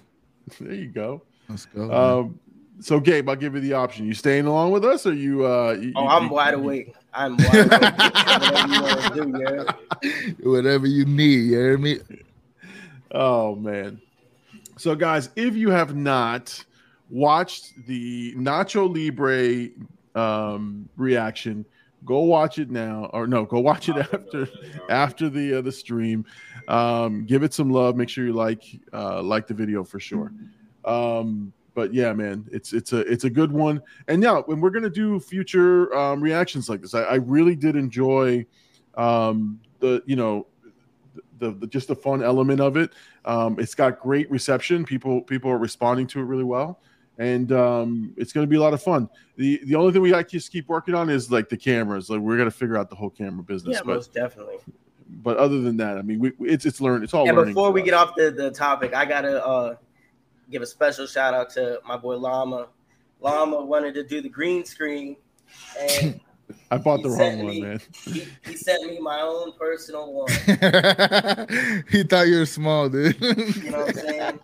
[0.59, 1.23] There you go.
[1.49, 1.87] Let's go.
[1.87, 1.97] man.
[1.97, 2.39] Um,
[2.79, 4.05] so Gabe, I'll give you the option.
[4.05, 5.45] You staying along with us, or you?
[5.45, 6.93] Uh, you- Oh, you- I'm you- wide awake.
[7.13, 7.71] I'm wide awake.
[7.71, 10.33] Whatever you want to do, yeah.
[10.51, 11.99] Whatever you need, you hear me?
[13.11, 14.01] Oh man.
[14.77, 16.63] So guys, if you have not
[17.09, 19.69] watched the Nacho Libre
[20.21, 21.65] um reaction,
[22.03, 24.47] go watch it now or no, go watch it after
[24.89, 26.25] after the uh, the stream.
[26.67, 30.33] Um give it some love, make sure you like uh like the video for sure.
[30.83, 33.81] Um but yeah, man, it's it's a it's a good one.
[34.07, 37.75] And yeah, when we're gonna do future um, reactions like this, I, I really did
[37.75, 38.45] enjoy
[38.95, 40.47] um, the you know
[41.37, 42.93] the, the just the fun element of it.
[43.25, 44.85] Um, it's got great reception.
[44.85, 46.79] People people are responding to it really well,
[47.17, 49.09] and um, it's going to be a lot of fun.
[49.35, 52.09] the The only thing we got to just keep working on is like the cameras.
[52.09, 53.75] Like we're going to figure out the whole camera business.
[53.75, 54.57] Yeah, but most definitely.
[55.09, 57.03] but other than that, I mean, we, it's it's learn.
[57.03, 57.27] It's all.
[57.27, 57.85] And learning before we us.
[57.85, 59.75] get off the, the topic, I gotta uh,
[60.51, 62.67] give a special shout out to my boy Llama.
[63.21, 65.15] Llama wanted to do the green screen,
[65.79, 66.19] and
[66.71, 67.81] I bought the wrong one, me- man.
[68.05, 70.27] he, he sent me my own personal one.
[71.89, 73.19] he thought you were small, dude.
[73.21, 74.39] You know what I'm saying?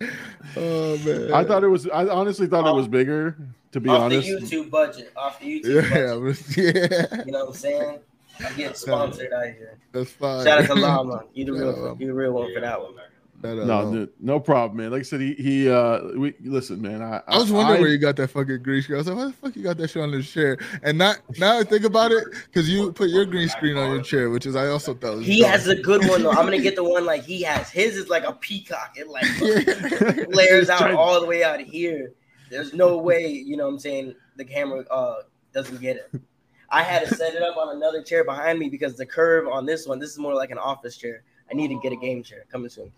[0.56, 1.32] oh man.
[1.32, 1.88] I thought it was.
[1.88, 3.36] I honestly thought it was bigger.
[3.72, 7.10] To be off honest, the YouTube budget, off the YouTube Yeah, budget.
[7.12, 7.24] yeah.
[7.24, 7.98] You know what I'm saying?
[8.44, 9.78] I get sponsored out here.
[9.92, 10.44] That's fine.
[10.44, 11.24] Shout out to Llama.
[11.34, 12.00] You the Shout real, out.
[12.00, 12.94] you the real one for that one.
[13.42, 14.90] That, uh, No, dude, no problem, man.
[14.90, 17.00] Like I said, he he uh we listen, man.
[17.02, 18.96] I I was wondering I- where you got that fucking green screen.
[18.96, 20.58] I was like, why the fuck you got that shit on this chair?
[20.82, 24.02] And not now I think about it, because you put your green screen on your
[24.02, 25.50] chair, which is I also thought was He dumb.
[25.52, 26.30] has a good one though.
[26.30, 27.70] I'm gonna get the one like he has.
[27.70, 28.94] His is like a peacock.
[28.96, 30.24] It like Yeah.
[30.32, 30.98] flares out giant.
[30.98, 32.12] all the way out here.
[32.50, 35.22] There's no way, you know what I'm saying, the camera uh
[35.54, 36.20] doesn't get it.
[36.68, 39.64] I had to set it up on another chair behind me because the curve on
[39.66, 41.22] this one, this is more like an office chair.
[41.50, 42.92] I need to get a game chair coming soon.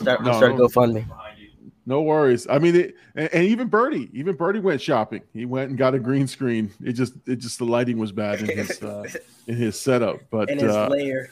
[0.00, 0.66] Start, No, start no.
[0.68, 1.04] GoFundMe.
[1.86, 2.46] No worries.
[2.50, 5.22] I mean, it, and, and even Birdie, even Birdie went shopping.
[5.32, 6.70] He went and got a green screen.
[6.84, 9.04] It just, it just the lighting was bad in his, uh,
[9.46, 10.18] in his setup.
[10.30, 11.30] But, and his uh, layer.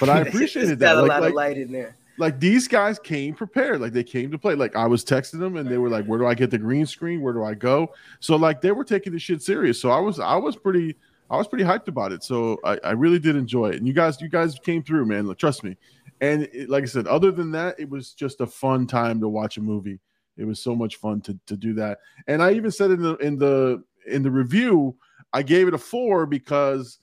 [0.00, 0.94] but I appreciated that.
[0.94, 1.94] Got a Like- lot like- of light in there.
[2.16, 3.80] like these guys came prepared.
[3.82, 4.54] Like they came to play.
[4.54, 6.86] Like I was texting them, and they were like, "Where do I get the green
[6.86, 7.20] screen?
[7.20, 9.78] Where do I go?" So like they were taking the shit serious.
[9.80, 10.96] So I was, I was pretty,
[11.30, 12.24] I was pretty hyped about it.
[12.24, 13.76] So I, I really did enjoy it.
[13.76, 15.26] And you guys, you guys came through, man.
[15.26, 15.76] Like, Trust me.
[16.20, 19.28] And it, like I said, other than that, it was just a fun time to
[19.28, 20.00] watch a movie.
[20.36, 21.98] It was so much fun to to do that.
[22.26, 24.96] And I even said in the in the in the review,
[25.32, 26.98] I gave it a four because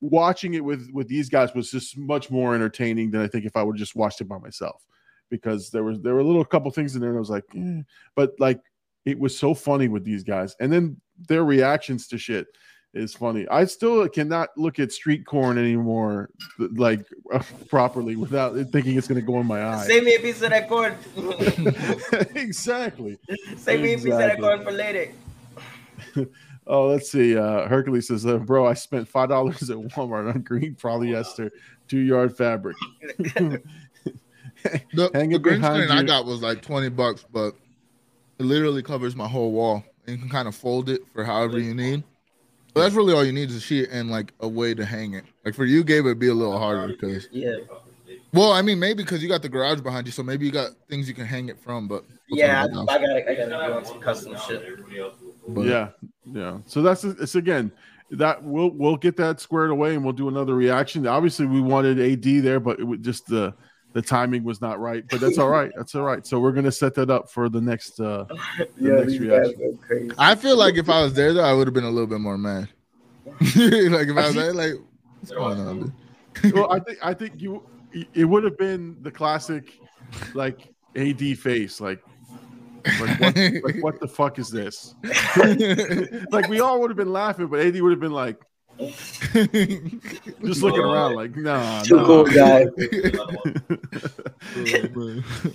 [0.00, 3.56] watching it with with these guys was just much more entertaining than I think if
[3.56, 4.84] I would just watched it by myself.
[5.30, 7.44] Because there was there were a little couple things in there, and I was like,
[7.56, 7.82] eh.
[8.14, 8.60] but like
[9.04, 12.46] it was so funny with these guys, and then their reactions to shit
[12.94, 13.48] is funny.
[13.48, 17.04] I still cannot look at street corn anymore, like
[17.68, 19.86] properly without thinking it's going to go in my eye.
[19.86, 20.94] Save me a piece of that corn.
[22.34, 23.18] exactly.
[23.56, 24.48] Save me a piece of that Exactly.
[24.48, 25.12] corn for later.
[26.64, 27.36] Oh, let's see.
[27.36, 31.50] Uh, Hercules says, uh, "Bro, I spent five dollars at Walmart on green polyester
[31.88, 32.76] two yard fabric."
[34.94, 37.56] The, the green behind screen I got was like 20 bucks, but
[38.38, 39.82] it literally covers my whole wall.
[40.06, 42.04] And you can kind of fold it for however you need.
[42.74, 45.14] But that's really all you need is a sheet and like a way to hang
[45.14, 45.24] it.
[45.44, 47.56] Like for you, Gabe, it'd be a little harder because, Yeah.
[48.32, 50.70] well, I mean, maybe because you got the garage behind you, so maybe you got
[50.88, 51.86] things you can hang it from.
[51.86, 54.62] But Yeah, I, I gotta I gotta do on some custom shit.
[55.48, 55.88] But- yeah,
[56.32, 56.58] yeah.
[56.66, 57.72] So that's it's again
[58.12, 61.06] that we'll we'll get that squared away and we'll do another reaction.
[61.06, 63.52] Obviously, we wanted AD there, but it would just the
[63.92, 65.04] the timing was not right.
[65.10, 65.70] But that's all right.
[65.76, 66.26] That's all right.
[66.26, 68.00] So we're gonna set that up for the next.
[68.00, 68.24] uh
[68.58, 70.14] The Yeah, next reaction.
[70.18, 72.20] I feel like if I was there, though, I would have been a little bit
[72.20, 72.68] more mad.
[73.26, 74.74] like if I was there, like,
[75.20, 75.92] what's going on?
[76.52, 77.62] Well, I think I think you
[78.14, 79.72] it would have been the classic
[80.34, 82.00] like AD face like.
[83.00, 84.96] Like what, like what the fuck is this?
[86.32, 88.40] like we all would have been laughing, but AD would have been like
[90.44, 92.06] just looking around, like nah, Too nah.
[92.06, 92.66] cool guy.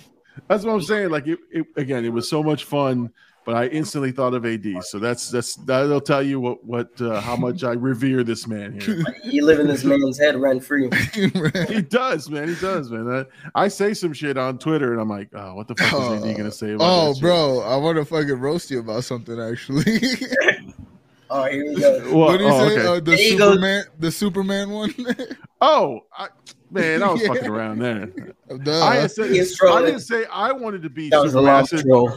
[0.48, 1.10] That's what I'm saying.
[1.10, 3.10] Like it, it again, it was so much fun,
[3.44, 4.84] but I instantly thought of AD.
[4.84, 8.80] So that's that's that'll tell you what what uh, how much I revere this man
[8.80, 9.04] here.
[9.24, 10.88] You live in this man's head rent free.
[11.12, 12.48] he does, man.
[12.48, 13.26] He does, man.
[13.54, 16.24] I, I say some shit on Twitter, and I'm like, oh, what the fuck is
[16.24, 17.22] AD gonna say about oh, that shit?
[17.22, 19.84] bro, I want to fucking roast you about something actually.
[21.30, 22.00] Oh, here we go.
[22.04, 22.74] Well, what do you oh, say?
[22.78, 22.86] okay.
[22.86, 23.18] Uh, the There.
[23.18, 24.94] Superman, the Superman one.
[25.60, 26.28] oh, I,
[26.70, 27.28] man, I was Yeah.
[27.28, 28.06] fucking around there.
[28.06, 28.84] Duh.
[28.84, 31.54] I, said, I didn't say I wanted to be That was a Superman.
[31.54, 32.10] I long said, troll.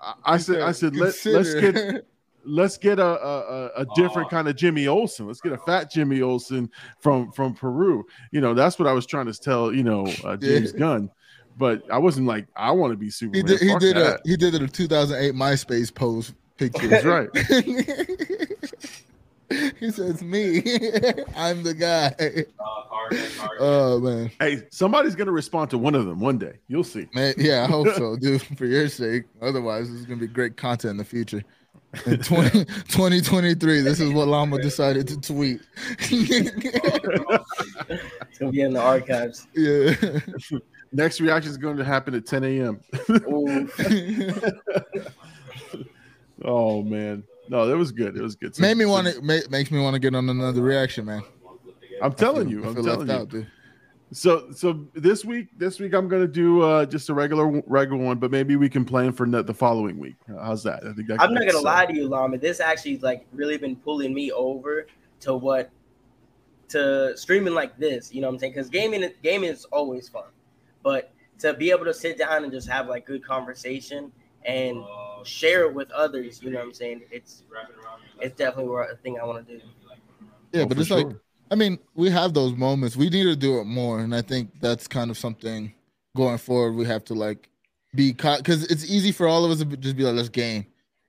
[0.00, 2.06] I- I said, I said, let, let's get
[2.44, 5.26] let's get a a, a- a different kind of Jimmy Olsen.
[5.26, 8.04] Let's get a fat Jimmy Olsen from from Peru.
[8.30, 9.72] You know, that's what I was trying to tell.
[9.72, 10.78] You know, uh, James Yeah.
[10.78, 11.10] Gunn.
[11.56, 13.46] But I wasn't like I want to be He Superman.
[13.46, 13.60] did.
[13.60, 14.18] He Fuck did a.
[14.26, 16.88] He did a 2008 MySpace pose picture.
[16.88, 17.28] That's right.
[19.78, 20.58] he says, "Me,
[21.36, 22.14] I'm the guy."
[22.58, 23.12] Uh,
[23.60, 26.54] oh man, Hey, somebody's gonna respond to one of them one day.
[26.68, 27.06] You'll see.
[27.14, 28.42] man, yeah, I hope so, dude.
[28.56, 31.42] For your sake, otherwise, this is gonna be great content in the future.
[32.06, 35.60] In 20, 2023, this is what Llama decided to tweet.
[36.00, 37.38] It's
[38.38, 39.46] gonna be in the archives.
[39.54, 39.94] yeah.
[40.92, 42.80] Next reaction is going to happen at 10 a.m.
[46.40, 46.48] Ooh.
[46.48, 48.16] oh man, no, that was good.
[48.16, 48.54] It was good.
[48.54, 49.20] So- Made me want to.
[49.22, 51.22] Ma- makes me want to get on another reaction, man.
[52.02, 52.64] I'm telling I you.
[52.64, 53.14] I I'm telling you.
[53.14, 53.46] out, dude.
[54.12, 58.18] So so this week this week I'm gonna do uh just a regular regular one,
[58.18, 60.16] but maybe we can plan for ne- the following week.
[60.28, 60.84] How's that?
[60.84, 62.38] I think that, I'm not gonna lie to you, Llama.
[62.38, 64.86] This actually like really been pulling me over
[65.20, 65.70] to what
[66.68, 68.14] to streaming like this.
[68.14, 68.52] You know what I'm saying?
[68.52, 70.24] Because gaming gaming is always fun,
[70.82, 71.10] but
[71.40, 74.12] to be able to sit down and just have like good conversation
[74.44, 74.76] and
[75.24, 77.02] share it with others, you know what I'm saying?
[77.10, 77.42] It's
[78.20, 79.60] it's definitely a thing I want to do.
[80.52, 81.06] Yeah, Oh, but for it's like.
[81.50, 82.96] I mean, we have those moments.
[82.96, 85.72] We need to do it more, and I think that's kind of something
[86.16, 86.72] going forward.
[86.72, 87.48] We have to like
[87.94, 90.66] be caught because it's easy for all of us to just be like, "Let's game,"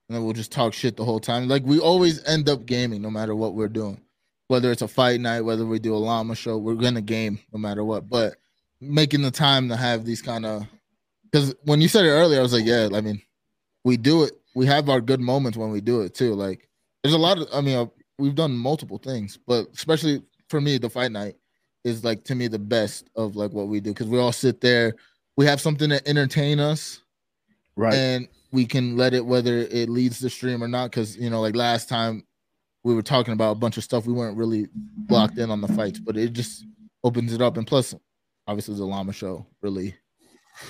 [0.08, 1.48] and then we'll just talk shit the whole time.
[1.48, 4.02] Like we always end up gaming, no matter what we're doing.
[4.48, 7.58] whether it's a fight night, whether we do a llama show, we're gonna game no
[7.58, 8.08] matter what.
[8.10, 8.36] But
[8.82, 10.68] making the time to have these kind of
[11.24, 13.22] because when you said it earlier, I was like, yeah, I mean,
[13.86, 14.34] we do it.
[14.56, 16.34] We have our good moments when we do it too.
[16.34, 16.68] Like,
[17.04, 17.86] there's a lot of, I mean, uh,
[18.18, 21.36] we've done multiple things, but especially for me, the fight night
[21.84, 24.60] is like to me the best of like what we do because we all sit
[24.60, 24.96] there,
[25.38, 27.00] we have something to entertain us,
[27.78, 27.94] Right.
[27.94, 30.90] and we can let it whether it leads the stream or not.
[30.92, 32.24] Because you know, like last time
[32.84, 34.68] we were talking about a bunch of stuff, we weren't really
[35.10, 36.66] locked in on the fights, but it just
[37.04, 37.58] opens it up.
[37.58, 37.94] And plus,
[38.48, 39.94] obviously, the llama show really,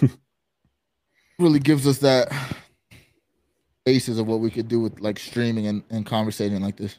[1.39, 2.31] really gives us that
[3.85, 6.97] basis of what we could do with like streaming and, and conversating like this.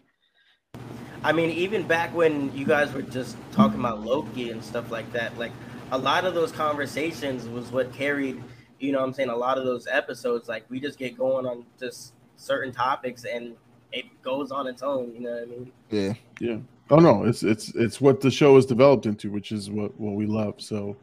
[1.23, 5.13] I mean, even back when you guys were just talking about Loki and stuff like
[5.13, 5.53] that, like
[5.91, 8.41] a lot of those conversations was what carried,
[8.79, 10.49] you know what I'm saying, a lot of those episodes.
[10.49, 13.57] Like we just get going on just certain topics and
[13.93, 15.73] it goes on its own, you know what I mean?
[15.91, 16.59] Yeah, Yeah.
[16.89, 20.15] Oh no, it's it's it's what the show has developed into, which is what what
[20.15, 20.61] we love.
[20.63, 20.97] So,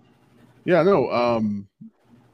[0.64, 1.12] yeah, no.
[1.12, 1.68] Um,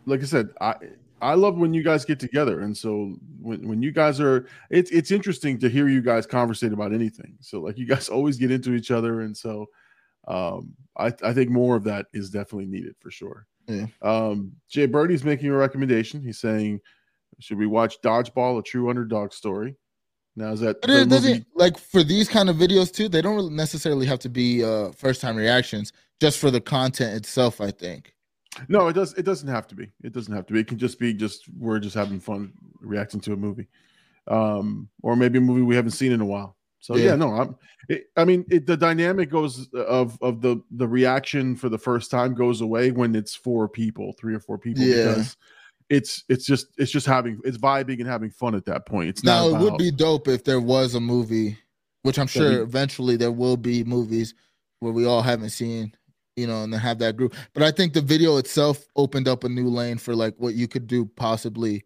[0.05, 0.75] like I said, I
[1.21, 4.91] I love when you guys get together, and so when when you guys are, it's
[4.91, 7.37] it's interesting to hear you guys conversate about anything.
[7.41, 9.65] So like you guys always get into each other, and so
[10.27, 13.45] um, I I think more of that is definitely needed for sure.
[13.67, 13.85] Yeah.
[14.01, 16.21] Um, Jay Birdie's making a recommendation.
[16.21, 16.81] He's saying,
[17.39, 19.75] should we watch Dodgeball, a true underdog story?
[20.35, 23.09] Now is that the it doesn't movie- like for these kind of videos too.
[23.09, 25.91] They don't necessarily have to be uh first time reactions,
[26.21, 27.59] just for the content itself.
[27.61, 28.13] I think.
[28.67, 29.13] No, it does.
[29.13, 29.91] It doesn't have to be.
[30.03, 30.59] It doesn't have to be.
[30.59, 32.51] It can just be just we're just having fun
[32.81, 33.67] reacting to a movie,
[34.27, 36.55] um, or maybe a movie we haven't seen in a while.
[36.79, 37.15] So yeah, Yeah.
[37.15, 37.55] no, I'm.
[37.89, 42.11] It, I mean, it, the dynamic goes of of the the reaction for the first
[42.11, 45.09] time goes away when it's four people, three or four people, Yeah.
[45.09, 45.37] because
[45.89, 49.09] it's it's just it's just having it's vibing and having fun at that point.
[49.09, 51.57] It's Now it would be dope if there was a movie,
[52.03, 54.33] which I'm sure we- eventually there will be movies
[54.79, 55.93] where we all haven't seen,
[56.39, 57.35] you know, and then have that group.
[57.53, 60.67] But I think the video itself opened up a new lane for like what you
[60.67, 61.83] could do possibly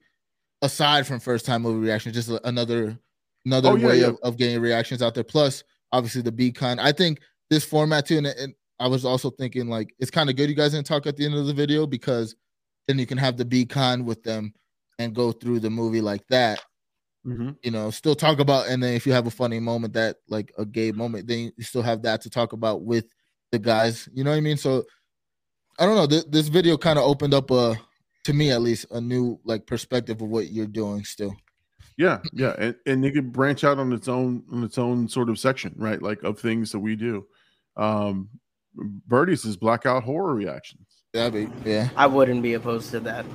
[0.61, 2.97] aside from first time movie reactions, just another
[3.45, 4.07] another Oh, yeah, way yeah.
[4.07, 5.23] Of, of getting reactions out there.
[5.23, 6.79] Plus, obviously the Be Kind.
[6.79, 10.35] I think this format too, and, and I was also thinking like it's kind of
[10.35, 12.35] good you guys didn't talk at the end of the video because
[12.87, 14.53] then you can have the Be Kind with them
[14.99, 16.61] and go through the movie like that
[17.25, 17.55] Mhm.
[17.63, 20.51] you know, still talk about, and then if you have a funny moment that like
[20.57, 23.05] a gay moment, then you still have that to talk about with
[23.53, 24.09] the guys.
[24.13, 24.57] You know what I mean?
[24.57, 24.83] So
[25.79, 26.07] I don't know.
[26.07, 27.77] Th- this video kind of opened up a,
[28.25, 31.05] to me at least, a new like perspective of what you're doing.
[31.05, 31.35] Still,
[31.97, 35.29] Yeah, yeah, and and it could branch out on its own on its own sort
[35.29, 36.01] of section, right?
[36.01, 37.25] Like of things that we do.
[37.77, 38.27] Um,
[39.07, 40.87] Birdie's is blackout horror reactions.
[41.13, 41.89] that'd be yeah.
[41.95, 43.25] I wouldn't be opposed to that.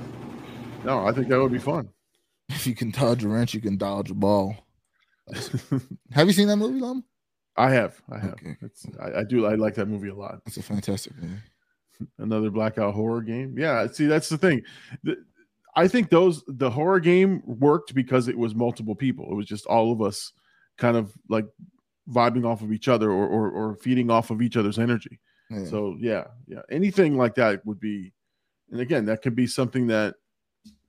[0.83, 1.89] No, I think that would be fun.
[2.51, 4.55] If you can dodge a wrench, you can dodge a ball.
[6.11, 7.03] Have you seen that movie, Lum?
[7.57, 8.33] I have, I have.
[8.33, 8.55] Okay.
[8.61, 9.45] It's, I, I do.
[9.45, 10.41] I like that movie a lot.
[10.45, 11.35] It's a fantastic movie.
[12.17, 13.55] Another blackout horror game.
[13.57, 14.61] Yeah, see, that's the thing.
[15.03, 15.23] The-
[15.75, 19.31] I think those the horror game worked because it was multiple people.
[19.31, 20.33] It was just all of us,
[20.77, 21.45] kind of like
[22.09, 25.19] vibing off of each other or or, or feeding off of each other's energy.
[25.49, 25.65] Yeah.
[25.65, 28.11] So yeah, yeah, anything like that would be,
[28.71, 30.15] and again, that could be something that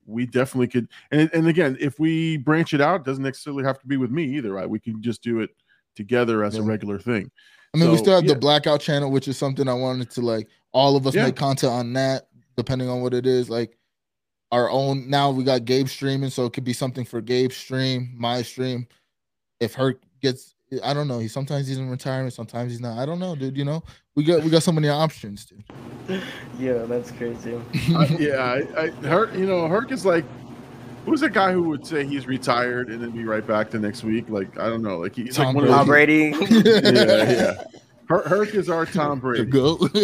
[0.05, 0.87] we definitely could.
[1.11, 4.11] And and again, if we branch it out, it doesn't necessarily have to be with
[4.11, 4.69] me either, right?
[4.69, 5.51] We can just do it
[5.95, 7.29] together as a regular thing.
[7.73, 8.33] I mean, we still have yeah.
[8.33, 11.25] the blackout channel, which is something I wanted to like all of us Yeah.
[11.25, 12.27] make content on that,
[12.57, 13.49] depending on what it is.
[13.49, 13.77] Like
[14.51, 18.13] our own now we got Gabe streaming, so it could be something for Gabe stream,
[18.17, 18.87] my stream.
[19.59, 22.97] If Herc gets I don't know, he sometimes he's in retirement, sometimes he's not.
[22.97, 23.57] I don't know, dude.
[23.57, 23.83] You know,
[24.15, 25.63] we got we got so many options, dude.
[26.59, 27.59] Yeah, that's crazy.
[27.95, 30.25] Uh, yeah, I, I Herc, you know, Herc is like,
[31.05, 34.03] who's the guy who would say he's retired and then be right back the next
[34.03, 34.25] week?
[34.29, 35.85] Like, I don't know, like he's Tom like one of Tom.
[35.87, 36.31] Brady.
[36.49, 37.63] Yeah, yeah.
[38.07, 39.45] Her- Herc is our Tom Brady.
[39.45, 39.79] Go.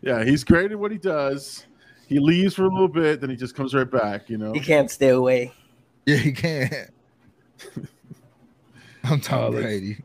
[0.00, 1.66] Yeah, he's great at what he does.
[2.06, 4.30] He leaves for a little bit, then he just comes right back.
[4.30, 4.52] You know.
[4.52, 5.52] he can't stay away.
[6.06, 6.72] yeah, he can't.
[9.04, 9.98] I'm Tom Oh, that's- Brady.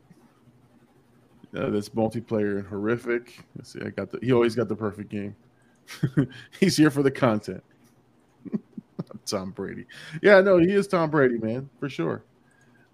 [1.55, 3.37] Uh, that's multiplayer horrific.
[3.55, 4.17] Let's see, I got the.
[4.23, 5.35] He always got the perfect game.
[6.59, 7.63] He's here for the content.
[9.23, 9.85] Tom Brady.
[10.21, 12.23] Yeah, no, he is Tom Brady, man, for sure.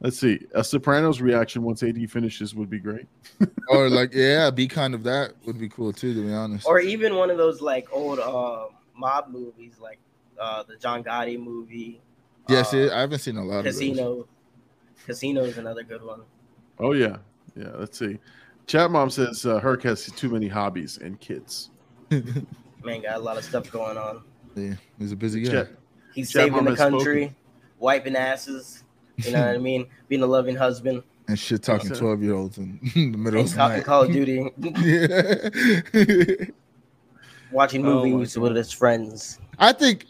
[0.01, 0.39] Let's see.
[0.55, 3.07] A Sopranos reaction once AD finishes would be great.
[3.69, 6.65] Or like, yeah, be kind of that would be cool too, to be honest.
[6.65, 8.65] Or even one of those like old uh,
[8.95, 9.99] mob movies, like
[10.39, 12.01] uh, the John Gotti movie.
[12.47, 13.65] yes, uh, I haven't seen a lot of.
[13.65, 14.27] Casino.
[15.05, 16.21] Casino is another good one.
[16.79, 17.17] Oh yeah,
[17.55, 17.69] yeah.
[17.75, 18.17] Let's see.
[18.65, 21.69] Chat mom says uh, Herc has too many hobbies and kids.
[22.09, 24.23] Man, got a lot of stuff going on.
[24.55, 25.51] yeah, he's a busy guy.
[25.51, 25.69] Chat,
[26.13, 26.97] He's saving the has spoken.
[26.97, 27.35] country,
[27.79, 28.83] wiping asses.
[29.17, 29.87] You know what I mean?
[30.07, 31.03] Being a loving husband.
[31.27, 33.83] and shit talking twelve year olds in the middle And of the night.
[33.85, 36.45] Call of Duty, yeah.
[37.51, 39.39] watching Oh movies with his friends.
[39.57, 40.05] I think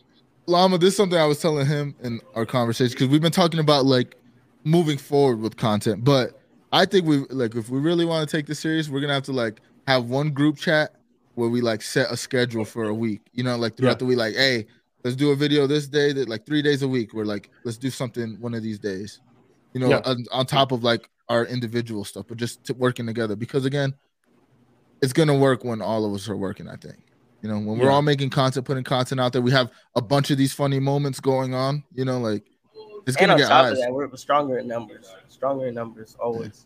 [0.46, 3.60] Llama, this is something I was telling him in our conversation because we've been talking
[3.60, 4.16] about like
[4.64, 6.40] moving forward with content, but
[6.72, 9.24] I think we like if we really want to take this serious, we're gonna have
[9.24, 10.96] to like have one group chat
[11.36, 13.22] where we like set a schedule for a week.
[13.34, 13.96] You know, like throughout Yeah.
[13.96, 14.68] the week, like, hey,
[15.04, 17.14] let's do a video this day that like three days a week.
[17.14, 19.20] We're like, let's do something one of these days.
[19.74, 20.02] You know, Yeah.
[20.06, 23.94] on, on top of like our individual stuff, but just t- working together because again,
[25.02, 26.68] it's gonna work when all of us are working.
[26.68, 26.98] I think.
[27.42, 27.92] You know, when we're Yeah.
[27.94, 31.20] all making content, putting content out there, we have a bunch of these funny moments
[31.22, 31.84] going on.
[31.94, 32.44] You know, like
[33.08, 33.72] it's gonna on get top eyes.
[33.74, 35.10] of that, we're stronger in numbers.
[35.30, 36.66] Stronger in numbers always.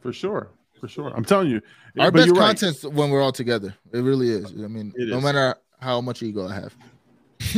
[0.00, 0.48] For sure.
[0.80, 1.12] For sure.
[1.14, 1.62] I'm telling you.
[1.98, 2.94] Our but best you're right.
[2.94, 3.74] when we're all together.
[3.92, 4.46] It really is.
[4.52, 5.24] I mean, It no is.
[5.24, 6.76] matter how much ego I have.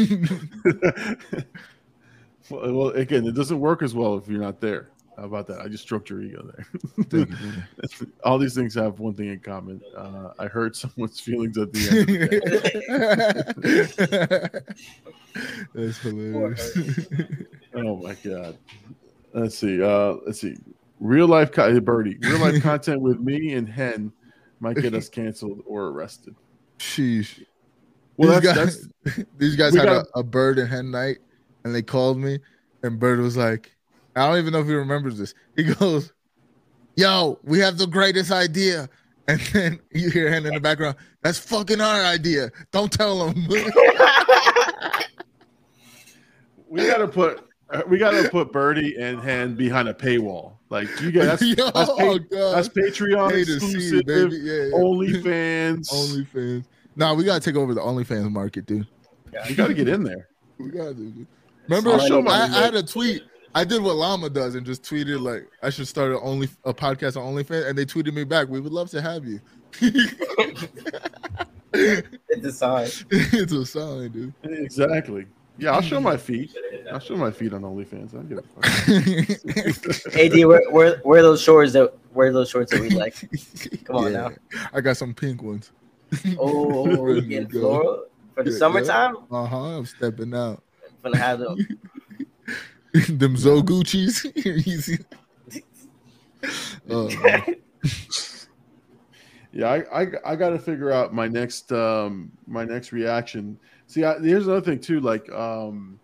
[2.50, 4.90] well, again, it doesn't work as well if you're not there.
[5.16, 5.60] How about that?
[5.60, 6.66] I just stroked your ego there.
[7.26, 7.26] You,
[8.24, 9.80] All these things have one thing in common.
[9.96, 11.88] Uh, I hurt someone's feelings at the
[14.52, 14.62] end.
[15.74, 16.76] That's hilarious.
[17.74, 18.58] Oh my god.
[19.32, 19.82] Let's see.
[19.82, 20.56] Uh, let's see.
[21.00, 22.18] Real life, co- Birdie.
[22.20, 24.12] Real life content with me and Hen
[24.60, 26.34] might get us canceled or arrested.
[26.78, 27.45] Sheesh.
[28.16, 31.18] Well, these that's, guys, that's these guys had got- a, a bird and hen night,
[31.64, 32.38] and they called me,
[32.82, 33.76] and Bird was like,
[34.14, 35.34] I don't even know if he remembers this.
[35.56, 36.12] He goes,
[36.96, 38.88] "Yo, we have the greatest idea,"
[39.28, 40.96] and then you hear hen in the background.
[41.22, 42.50] That's fucking our idea.
[42.72, 43.46] Don't tell them.
[46.68, 50.52] we gotta put uh, we gotta put Birdie and Hen behind a paywall.
[50.70, 52.54] Like you guys, that's, Yo, that's, pa- God.
[52.56, 54.36] that's Patreon Pay to see, exclusive, baby.
[54.36, 54.70] Yeah, yeah.
[54.76, 55.90] OnlyFans.
[55.92, 56.64] OnlyFans.
[56.97, 58.86] Nah, we gotta take over the OnlyFans market, dude.
[59.32, 59.47] Yeah.
[59.49, 60.28] You gotta get in there.
[60.59, 61.11] We gotta do.
[61.11, 61.26] Dude.
[61.68, 63.22] Remember, I'll show I, my I had a tweet.
[63.55, 66.72] I did what Llama does and just tweeted like I should start a only a
[66.72, 68.49] podcast on OnlyFans, and they tweeted me back.
[68.49, 69.38] We would love to have you.
[71.74, 72.88] it's a sign.
[73.11, 74.32] it's a sign, dude.
[74.44, 75.26] Exactly.
[75.59, 76.57] Yeah, I'll show my feet.
[76.90, 78.14] I'll show my feet on OnlyFans.
[78.14, 79.72] I don't give a
[80.03, 80.16] fuck.
[80.16, 83.14] AD, where, where where are those shorts that where are those shorts that we like?
[83.84, 84.30] Come on now.
[84.72, 85.70] I got some pink ones.
[86.38, 87.61] Oh, Ready we getting go.
[87.61, 89.16] floral for the Yeah, summertime.
[89.30, 89.78] Uh huh.
[89.78, 90.62] I'm stepping out.
[91.02, 91.57] Gonna have them.
[93.09, 94.26] Them Zo Gucci's.
[94.66, 94.98] You?
[96.90, 97.09] Oh,
[99.52, 103.59] Yeah, I, I I got to figure out my next um my next reaction.
[103.86, 105.00] See, I, here's another thing too.
[105.00, 105.98] Like um,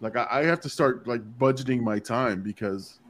[0.00, 3.00] like I, I have to start like budgeting my time because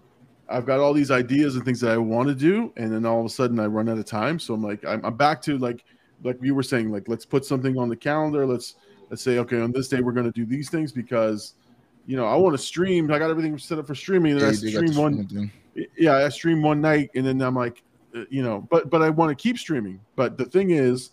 [0.48, 3.20] I've got all these ideas and things that I want to do, and then all
[3.20, 4.38] of a sudden I run out of time.
[4.38, 5.84] So I'm like, I'm, I'm back to like
[6.24, 8.46] like you were saying, like let's put something on the calendar.
[8.46, 8.74] Let's
[9.10, 11.54] let's say okay, on this day we're going to do these things because
[12.06, 13.10] you know I want to stream.
[13.12, 15.50] I got everything set up for streaming, and yeah, I they got the stream one
[15.96, 17.82] yeah i stream one night and then i'm like
[18.16, 20.00] uh, you know but but i want to keep streaming.
[20.16, 21.10] But the thing is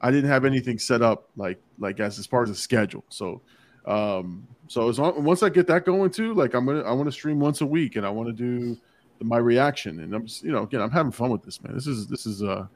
[0.00, 3.04] i didn't have anything set up like like as as far as a schedule.
[3.08, 3.40] So
[3.86, 7.08] um so as long, once i get that going too like i'm gonna i want
[7.08, 8.78] to stream once a week and i want to do
[9.20, 10.00] my reaction.
[10.00, 11.74] And i'm just, you know again i'm having fun with this man.
[11.74, 12.66] This is this is uh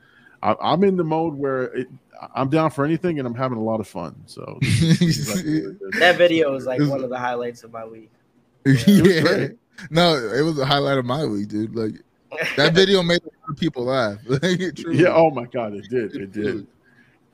[0.42, 1.88] I, i'm in the mode where it,
[2.34, 5.44] i'm down for anything and i'm having a lot of fun so this is like
[5.44, 5.92] really good.
[6.00, 8.10] That video is like one of the highlights of my week.
[8.64, 9.20] yeah.
[9.20, 9.58] great.
[9.90, 11.74] No, it was a highlight of my week, dude.
[11.74, 12.02] Like
[12.56, 14.18] that video made a lot of people laugh.
[14.24, 16.66] Truly- yeah oh my god it did it did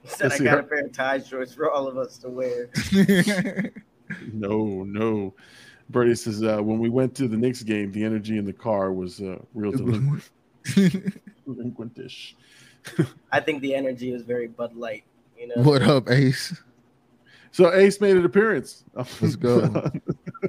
[0.04, 2.68] Said I got her- a pair of tie shorts for all of us to wear.
[4.32, 5.34] No, no.
[5.90, 8.92] Birdie says uh, when we went to the Knicks game, the energy in the car
[8.92, 10.28] was uh, real delinquent,
[11.44, 12.34] delinquentish.
[13.30, 15.04] I think the energy is very Bud Light.
[15.38, 15.62] You know.
[15.62, 16.54] what up, Ace?
[17.50, 18.84] So Ace made an appearance.
[18.94, 19.90] Let's go.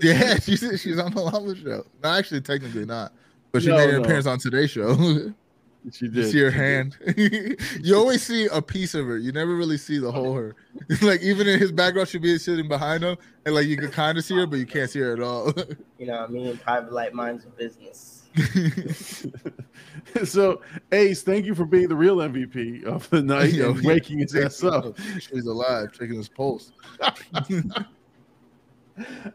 [0.01, 1.85] Yeah, she's she's on the Llama show.
[2.03, 3.13] No, actually, technically not,
[3.51, 4.01] but she No, made an no.
[4.03, 4.95] appearance on today's show.
[5.91, 6.31] she you did.
[6.31, 6.97] see her she hand.
[7.79, 9.17] you always see a piece of her.
[9.19, 10.55] You never really see the whole her.
[11.03, 13.15] like even in his background, she'd be sitting behind him,
[13.45, 15.53] and like you could kind of see her, but you can't see her at all.
[15.99, 18.22] You know, me and private light minds of business.
[20.23, 20.61] so
[20.91, 24.35] Ace, thank you for being the real MVP of the night Yo, and waking his
[24.35, 24.97] ass up.
[25.19, 26.71] She's alive, checking his pulse.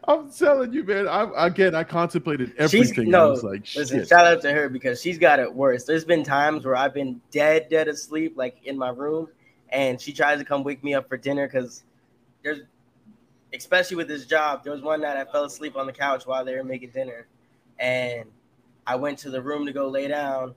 [0.05, 1.07] I'm telling you, man.
[1.07, 3.13] I again, I contemplated She's everything.
[3.13, 4.07] I was like, Listen, shit.
[4.07, 5.83] shout out to her because she's got it worse.
[5.83, 9.27] There's been times where I've been dead, dead asleep, like in my room,
[9.69, 11.83] and she tries to come wake me up for dinner because
[12.43, 12.59] there's,
[13.53, 16.45] especially with this job, there was one night I fell asleep on the couch while
[16.45, 17.27] they were making dinner,
[17.79, 18.25] and
[18.89, 20.55] I went to the room to go lay down,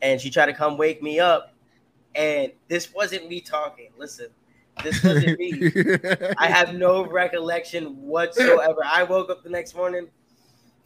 [0.00, 1.52] and she tried to come wake me up,
[2.14, 3.90] and this wasn't me talking.
[3.98, 4.28] Listen,
[4.82, 5.70] this wasn't me.
[6.38, 8.80] I have no recollection whatsoever.
[8.82, 10.08] I woke up the next morning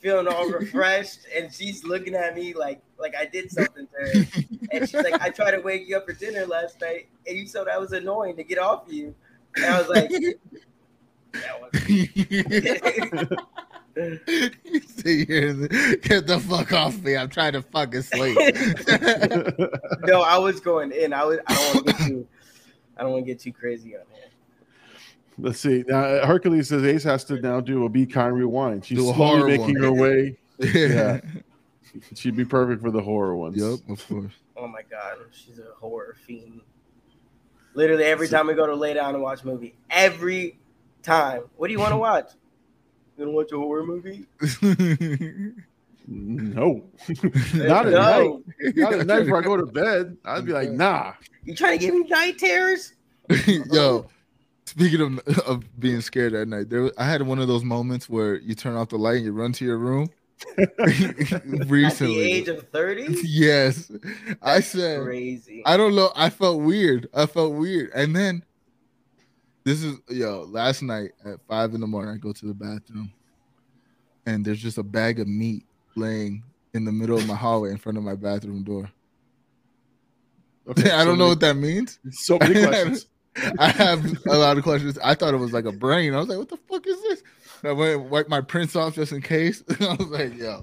[0.01, 4.26] feeling all refreshed, and she's looking at me like like I did something to her.
[4.72, 7.47] And she's like, I tried to wake you up for dinner last night, and you
[7.47, 9.14] said that was annoying to get off you.
[9.55, 10.11] And I was like,
[11.34, 13.36] that was Sit here and
[13.95, 14.16] get
[16.26, 17.16] the fuck off me.
[17.16, 18.36] I'm trying to fucking sleep.
[20.07, 21.12] no, I was going in.
[21.12, 21.38] I was.
[21.47, 22.26] I don't want to get too.
[22.97, 24.24] I don't want to get too crazy on here.
[25.38, 25.84] Let's see.
[25.88, 28.84] Now Hercules says Ace has to now do a be kind rewind.
[28.84, 29.82] She's slowly making one.
[29.82, 30.38] her way.
[30.59, 31.20] yeah.
[32.14, 33.57] She'd be perfect for the horror ones.
[33.57, 34.32] Yep, of course.
[34.57, 36.61] Oh my god, she's a horror fiend.
[37.74, 40.59] Literally every time we go to lay down and watch a movie, every
[41.03, 41.43] time.
[41.57, 42.30] What do you want to watch?
[43.20, 44.24] You want to watch a horror movie?
[46.12, 46.82] No,
[47.54, 48.30] not at night.
[48.74, 50.16] Not at night before I go to bed.
[50.24, 51.12] I'd be like, nah.
[51.44, 52.94] You trying to give me night terrors?
[53.70, 54.08] Yo,
[54.64, 58.08] speaking of, of being scared at night, there was- I had one of those moments
[58.08, 60.10] where you turn off the light and you run to your room.
[60.58, 63.18] At Recently, the age of 30?
[63.22, 63.92] yes,
[64.42, 65.62] I said Crazy.
[65.64, 66.10] I don't know.
[66.16, 67.08] I felt weird.
[67.14, 68.42] I felt weird, and then
[69.70, 70.42] this is yo.
[70.50, 73.12] Last night at five in the morning, I go to the bathroom,
[74.26, 75.64] and there's just a bag of meat
[75.96, 76.42] laying
[76.74, 78.90] in the middle of my hallway in front of my bathroom door.
[80.68, 81.98] Okay, I don't so know many- what that means.
[82.10, 83.06] So many questions.
[83.58, 84.98] I have a lot of questions.
[85.02, 86.14] I thought it was like a brain.
[86.14, 87.22] I was like, what the fuck is this?
[87.64, 89.64] I went and wiped my prints off just in case.
[89.80, 90.62] I was like, yo,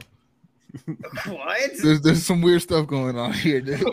[1.25, 1.71] what?
[1.81, 3.83] there's there's some weird stuff going on here, dude.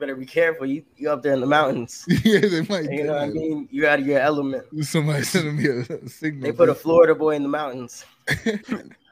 [0.00, 0.66] Better be careful.
[0.66, 2.04] You you up there in the mountains.
[2.24, 2.90] yeah, they might.
[2.90, 3.68] You know what I mean?
[3.70, 4.64] You're out of your element.
[4.72, 4.84] that.
[4.84, 6.42] Somebody sending me a, a signal.
[6.42, 8.04] They put a Florida boy in the mountains.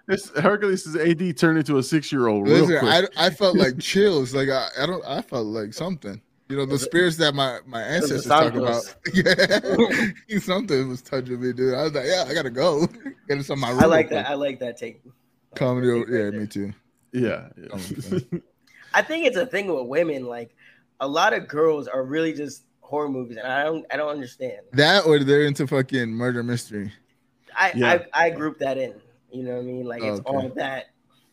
[0.09, 3.11] This Hercules says AD turned into a six year old real Listen, quick.
[3.19, 4.35] I, I felt like chills.
[4.35, 5.05] Like I, I don't.
[5.07, 6.19] I felt like something.
[6.49, 8.83] You know, the spirits that my my ancestors talk about.
[9.13, 11.75] Yeah, something was touching me, dude.
[11.75, 12.89] I was like, yeah, I gotta go.
[13.29, 13.81] Get some my room.
[13.81, 14.31] I like that.
[14.31, 15.03] I like that take.
[15.03, 15.13] quick.
[15.57, 15.89] Comedy.
[16.01, 16.33] Take Yeah, there.
[16.33, 16.73] me too.
[17.13, 17.49] yeah.
[17.59, 18.19] yeah.
[18.95, 20.25] I think it's a thing with women.
[20.25, 20.57] Like
[21.01, 23.85] a lot of girls are really just horror movies, and I don't.
[23.93, 24.61] I don't understand.
[24.73, 26.93] That or they're into fucking murder mystery.
[27.57, 27.99] I Yeah.
[28.15, 28.95] I, I group that in.
[29.31, 29.85] You know what I mean?
[29.85, 30.31] Like it's Okay.
[30.31, 30.87] all that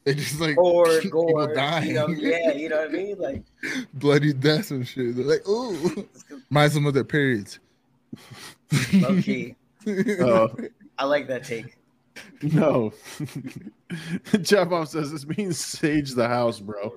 [0.05, 1.53] It's just like or gore.
[1.55, 1.88] dying.
[1.89, 3.18] You know, yeah, you know what I mean?
[3.18, 3.43] Like
[3.93, 5.16] bloody deaths and shit.
[5.16, 6.07] They're like, ooh,
[6.49, 7.59] my them of their periods.
[8.93, 9.55] low key.
[9.88, 10.47] Uh,
[10.97, 11.78] I like that take.
[12.41, 12.91] no.
[14.41, 16.95] Jeff Mom says this means sage the house, bro.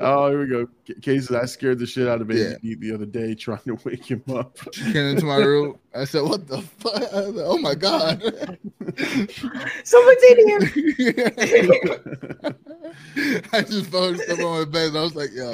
[0.00, 0.68] Oh, here we go.
[1.02, 2.54] Casey, I scared the shit out of Yeah.
[2.62, 4.56] The other day trying to wake him up.
[4.72, 5.78] Came into my room.
[5.94, 7.02] I said, "What the fuck?
[7.12, 8.22] I was like, oh my god!"
[9.84, 10.60] Someone's in here.
[13.52, 14.88] I just fell asleep on my bed.
[14.88, 15.52] And I was like, "Yo,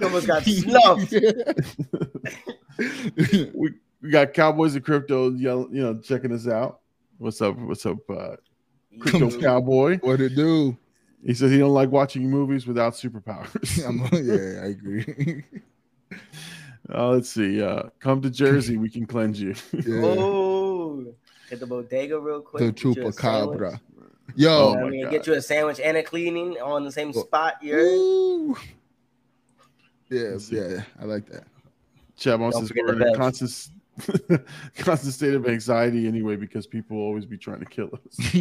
[0.00, 1.12] Someone's got snuffed.
[3.54, 3.70] we,
[4.02, 6.80] we got Cowboys and Crypto yell, you know, checking us out.
[7.18, 7.56] What's up?
[7.58, 8.36] What's up, uh,
[9.00, 9.98] Crypto Cowboy?
[9.98, 10.76] what it do?"
[11.24, 13.78] He says he don't like watching movies without superpowers.
[14.24, 15.44] Yeah, I agree.
[16.90, 17.60] Uh, let's see.
[17.62, 19.54] Uh, come to Jersey, we can cleanse you.
[19.74, 20.00] Yeah.
[20.06, 21.04] Oh,
[21.50, 22.62] hit the bodega real quick.
[22.62, 23.60] the get you a sandwich.
[23.60, 23.80] chupacabra.
[24.34, 25.10] Yo, Oh know what I mean, God.
[25.10, 27.20] get you a sandwich and a cleaning on the same Oh.
[27.24, 27.54] spot.
[27.62, 28.56] You're Ooh.
[30.08, 31.44] Yeah, yeah, I like that.
[32.18, 33.68] Chabon Don't says we're in a constant,
[34.78, 38.34] constant state of anxiety anyway because people will always be trying to kill us.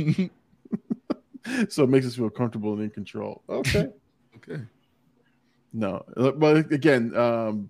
[1.69, 3.41] so it makes us feel comfortable and in control.
[3.49, 3.87] Okay.
[4.37, 4.61] okay.
[5.73, 7.69] No, but again, um,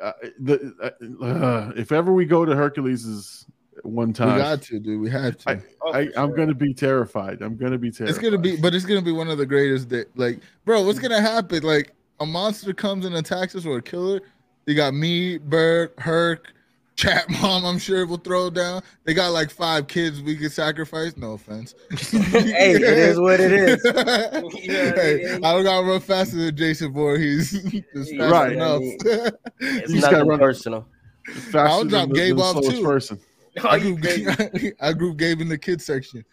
[0.00, 0.74] uh, the,
[1.20, 3.46] uh, uh, if ever we go to Hercules's
[3.82, 5.00] one time, We got to, dude.
[5.00, 5.50] We have to.
[5.50, 6.36] I- Oh, I, for I'm sure.
[6.36, 7.42] gonna be terrified.
[7.42, 8.10] I'm gonna be terrified.
[8.14, 9.88] It's gonna be, but it's gonna be one of the greatest.
[9.88, 11.64] That, like, bro, what's gonna happen?
[11.64, 14.20] Like, a monster comes and attacks us, or a killer.
[14.66, 16.52] You got me, Bird, Herc,
[16.94, 17.64] Chat Mom.
[17.64, 18.82] I'm sure it will throw down.
[19.04, 21.16] They got like five kids we could sacrifice.
[21.16, 21.74] No offense.
[22.12, 23.82] Hey, it is what it is.
[24.64, 27.52] hey, I don't gotta run faster than Jason Voorhees.
[27.94, 28.52] Just fast Right.
[28.52, 28.80] enough.
[28.82, 30.86] It's You gotta nothing run- personal.
[31.26, 32.82] faster I'll drop the- Gabe off, too.
[32.84, 33.18] Person.
[33.64, 34.72] I you group, crazy.
[34.80, 36.24] I group Gabe in the kids section.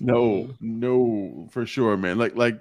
[0.00, 2.18] No, no, for sure, man.
[2.18, 2.60] Like, like,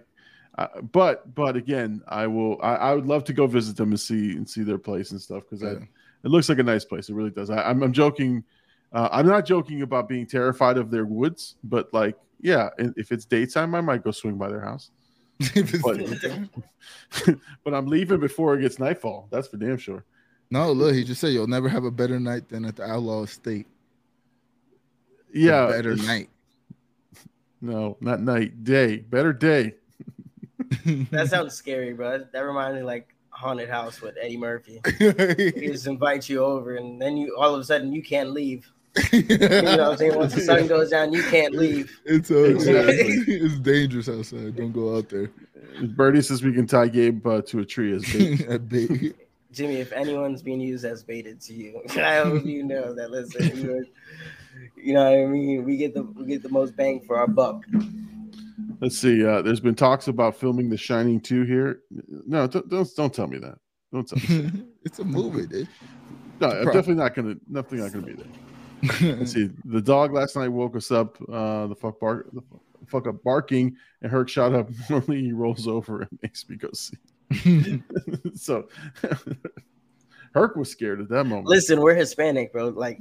[0.57, 2.57] uh, but, but again, I will.
[2.61, 5.21] I, I would love to go visit them and see and see their place and
[5.21, 5.85] stuff because Yeah.
[6.23, 7.09] it looks like a nice place.
[7.09, 7.49] It really does.
[7.49, 8.43] I, I'm, I'm joking.
[8.93, 13.25] Uh, I'm not joking about being terrified of their woods, but like, yeah, if it's
[13.25, 14.91] daytime, I might go swing by their house.
[15.83, 15.99] But,
[17.65, 19.27] but I'm leaving before it gets nightfall.
[19.31, 20.05] That's for damn sure.
[20.51, 23.23] no, look, he just said you'll never have a better night than at the Outlaw
[23.23, 23.67] Estate.
[25.33, 26.29] A Yeah, better night.
[27.61, 29.73] No, not night, day, better day.
[31.11, 32.11] That sounds scary, bro.
[32.17, 34.81] That, that reminds me like haunted house with Eddie Murphy.
[34.99, 38.71] He just invites you over, and then you all of a sudden you can't leave.
[39.11, 40.15] You know what I'm saying?
[40.15, 41.99] Once the sun goes down, you can't leave.
[42.05, 43.07] It's uh, Exactly.
[43.27, 44.55] it's dangerous outside.
[44.55, 45.31] Don't go out there.
[45.81, 48.41] Birdie says we can tie Gabe uh, to a tree as bait.
[48.49, 49.15] At bait.
[49.51, 53.11] Jimmy, if anyone's being used as baited to you, I hope you know that.
[53.11, 53.85] Listen, you, are,
[54.75, 55.63] you know what I mean.
[55.65, 57.63] We get the we get the most bang for our buck.
[58.79, 59.25] Let's see.
[59.25, 61.81] Uh, there's been talks about filming The Shining 2 here.
[62.25, 63.57] No, don't don't, don't tell me that.
[63.91, 64.51] Don't tell me.
[64.83, 65.67] it's a movie, dude.
[66.41, 67.35] No, I'm definitely not gonna.
[67.35, 69.15] Definitely not gonna be there.
[69.15, 69.49] Let's see.
[69.63, 71.17] The dog last night woke us up.
[71.31, 72.29] Uh, the fuck bark.
[72.33, 72.41] The
[72.87, 74.69] fuck up barking, and Herc shot up.
[74.89, 76.97] Normally he rolls over and makes me go see.
[78.35, 78.67] so
[80.33, 81.47] Herc was scared at that moment.
[81.47, 82.67] Listen, we're Hispanic, bro.
[82.67, 82.99] Like,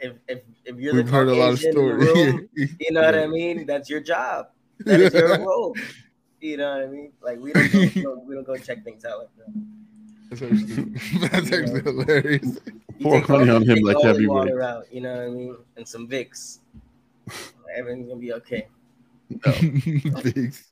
[0.00, 2.34] if if if you're We've the heard a lot of Caucasian in the stories.
[2.34, 2.48] room,
[2.80, 3.66] you know what I mean.
[3.66, 4.48] That's your job.
[4.80, 5.74] That is your role.
[6.40, 7.12] You know what I mean?
[7.22, 7.72] Like we don't
[8.02, 9.50] go, we don't, go check things out like that.
[10.30, 10.84] That's actually,
[11.28, 12.58] that's actually hilarious.
[13.02, 15.56] Pour take honey on him like all the water out, you know what I mean,
[15.76, 16.58] and some Vicks.
[17.74, 18.68] Everything's gonna be okay.
[20.22, 20.70] Bigs.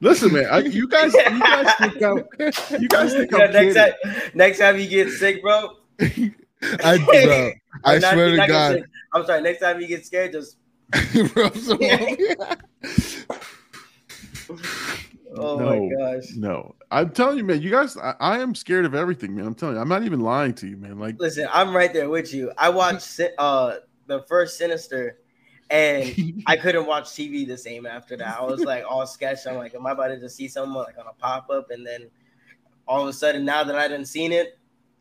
[0.00, 2.18] Listen, man, I, you guys, you guys think I'm,
[2.80, 3.74] you guys think Yeah, I'm next kidding.
[3.74, 3.92] time,
[4.34, 5.70] next time you get sick, bro.
[6.00, 7.50] I, bro,
[7.84, 8.72] I not, swear to God.
[8.74, 8.84] Sick.
[9.12, 9.42] I'm sorry.
[9.42, 10.58] Next time you get scared, just
[11.34, 12.16] Rub some on.
[14.50, 15.88] Oh No.
[15.88, 16.30] my gosh.
[16.36, 17.62] No, I'm telling you, man.
[17.62, 19.46] You guys, I, I am scared of everything, man.
[19.46, 20.98] I'm telling you, I'm not even lying to you, man.
[20.98, 22.52] Like, Listen, I'm right there with you.
[22.58, 23.76] I watched uh
[24.06, 25.18] the first Sinister,
[25.70, 28.38] and I couldn't watch TV the same after that.
[28.38, 29.46] I was like all sketched.
[29.46, 31.86] I'm like, am I about to just see someone like on a pop up, and
[31.86, 32.08] then
[32.86, 34.58] all of a sudden, now that I didn't seen it,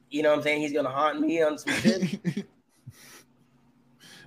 [0.09, 0.61] you know what I'm saying?
[0.61, 2.19] He's gonna haunt me on some shit.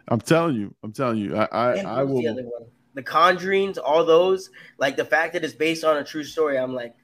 [0.08, 2.70] I'm telling you, I'm telling you, I, I, I what was the will.
[2.94, 6.58] The Conjurings, all those, like the fact that it's based on a true story.
[6.58, 6.94] I'm like,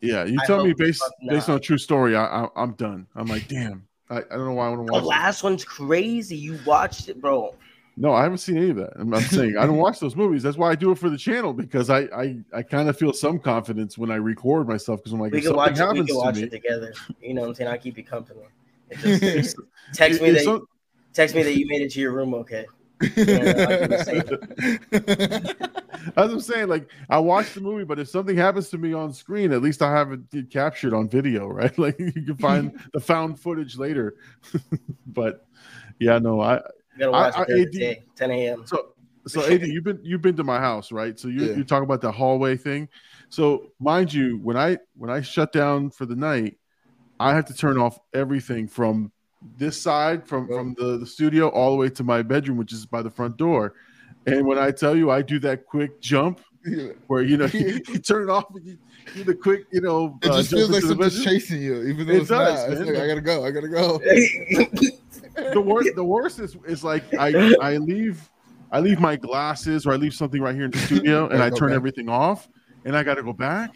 [0.00, 1.54] Yeah, you tell me based based not.
[1.54, 3.06] on a true story, I, I I'm done.
[3.16, 3.86] I'm like, damn.
[4.10, 5.02] I, I don't know why I want to the watch.
[5.02, 5.06] it.
[5.06, 6.36] last one's crazy.
[6.36, 7.54] You watched it, bro.
[8.00, 8.92] No, I haven't seen any of that.
[8.96, 10.42] I'm, I'm saying I don't watch those movies.
[10.44, 13.12] That's why I do it for the channel because I I, I kind of feel
[13.12, 15.92] some confidence when I record myself because I'm like, We can watch it.
[15.92, 16.94] We can to watch me, it together.
[17.20, 17.70] You know what I'm saying?
[17.70, 18.40] I'll keep you company.
[18.90, 19.56] It just,
[19.92, 20.66] text me if that some-
[21.12, 22.66] text me that you made it to your room okay.
[23.00, 23.86] Yeah,
[26.16, 29.12] As I'm saying, like I watched the movie, but if something happens to me on
[29.12, 31.76] screen, at least I have it captured on video, right?
[31.78, 34.16] Like you can find the found footage later.
[35.06, 35.46] but
[35.98, 36.60] yeah, no, I You
[37.00, 38.64] gotta watch I- it every AD day, 10 a.m.
[38.66, 38.94] so
[39.26, 41.18] so Ad, you've been you've been to my house, right?
[41.18, 41.56] So you Yeah.
[41.56, 42.88] you talk about the hallway thing.
[43.28, 46.56] So mind you, when I when I shut down for the night,
[47.20, 49.12] I have to turn off everything from
[49.56, 52.86] this side from from the, the studio all the way to my bedroom, which is
[52.86, 53.74] by the front door.
[54.26, 56.40] And when I tell you I do that quick jump
[57.06, 58.78] where you know you, you turn it off and you
[59.14, 62.06] do the quick, you know, It uh, just jump feels like something's chasing you, even
[62.06, 62.72] though It it's does, not.
[62.72, 63.44] It's like, I gotta go.
[63.44, 63.98] I gotta go.
[65.52, 68.28] the worst the worst is is like I I leave
[68.70, 71.50] I leave my glasses or I leave something right here in the studio and I
[71.50, 71.76] turn back.
[71.76, 72.48] everything off
[72.84, 73.74] and I got to go back.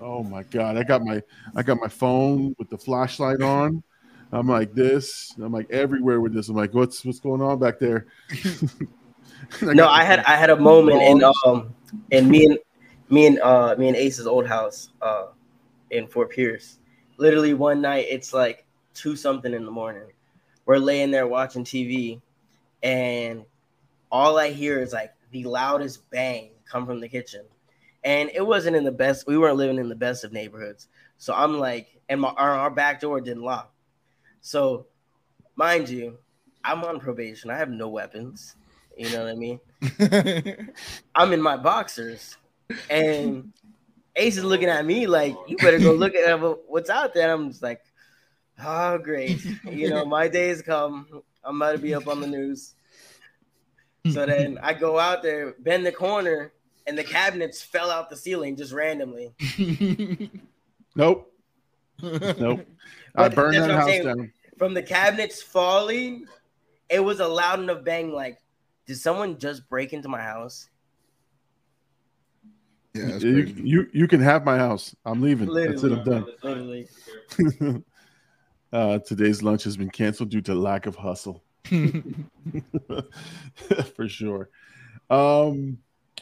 [0.00, 0.76] Oh my god!
[0.76, 1.22] I got my
[1.56, 3.82] I got my phone with the flashlight on.
[4.34, 5.32] I'm like this.
[5.40, 6.48] I'm like everywhere with this.
[6.48, 8.06] I'm like, what's what's going on back there?
[9.60, 11.72] And no, I had I had a moment in um
[12.10, 12.58] in me and
[13.10, 15.26] me and uh me and Ace's old house uh
[15.90, 16.78] in Fort Pierce.
[17.16, 20.08] Literally one night it's like two something in the morning.
[20.66, 22.20] We're laying there watching TV
[22.82, 23.44] and
[24.10, 27.44] all I hear is like the loudest bang come from the kitchen.
[28.02, 30.88] And it wasn't in the best we weren't living in the best of neighborhoods.
[31.18, 33.73] So I'm like and my our, our back door didn't lock.
[34.44, 34.84] So
[35.56, 36.18] mind you,
[36.62, 37.50] I'm on probation.
[37.50, 38.56] I have no weapons.
[38.94, 40.68] You know what I mean?
[41.14, 42.36] I'm in my boxers,
[42.90, 43.52] and
[44.14, 46.38] Ace is looking at me like, "You better go look at
[46.68, 47.80] what's out there." I'm just like,
[48.62, 49.42] "Oh, great!
[49.64, 51.22] You know, my day has come.
[51.42, 52.74] I'm about to be up on the news."
[54.12, 56.52] So then I go out there, bend the corner,
[56.86, 59.32] and the cabinets fell out the ceiling just randomly.
[60.94, 61.32] nope,
[62.02, 62.66] nope.
[63.14, 64.04] I burned that's that house saying.
[64.04, 64.32] down.
[64.58, 66.26] From the cabinets falling,
[66.88, 68.12] it was a loud enough bang.
[68.12, 68.38] Like,
[68.86, 70.68] did someone just break into my house?
[72.94, 74.94] yeah, You, you you can have my house.
[75.04, 75.52] I'm leaving.
[75.52, 75.92] That's it.
[75.92, 76.26] I'm done.
[76.42, 76.88] Literally.
[78.72, 81.42] uh, today's lunch has been canceled due to lack of hustle.
[83.96, 84.50] For sure.
[85.10, 85.78] Um,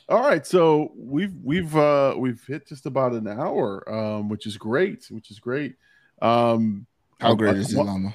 [0.09, 4.57] all right, so we've we've uh, we've hit just about an hour, um, which is
[4.57, 5.07] great.
[5.11, 5.77] Which is great.
[6.23, 6.87] Um,
[7.21, 8.15] How great I- is I it, wa- Llama?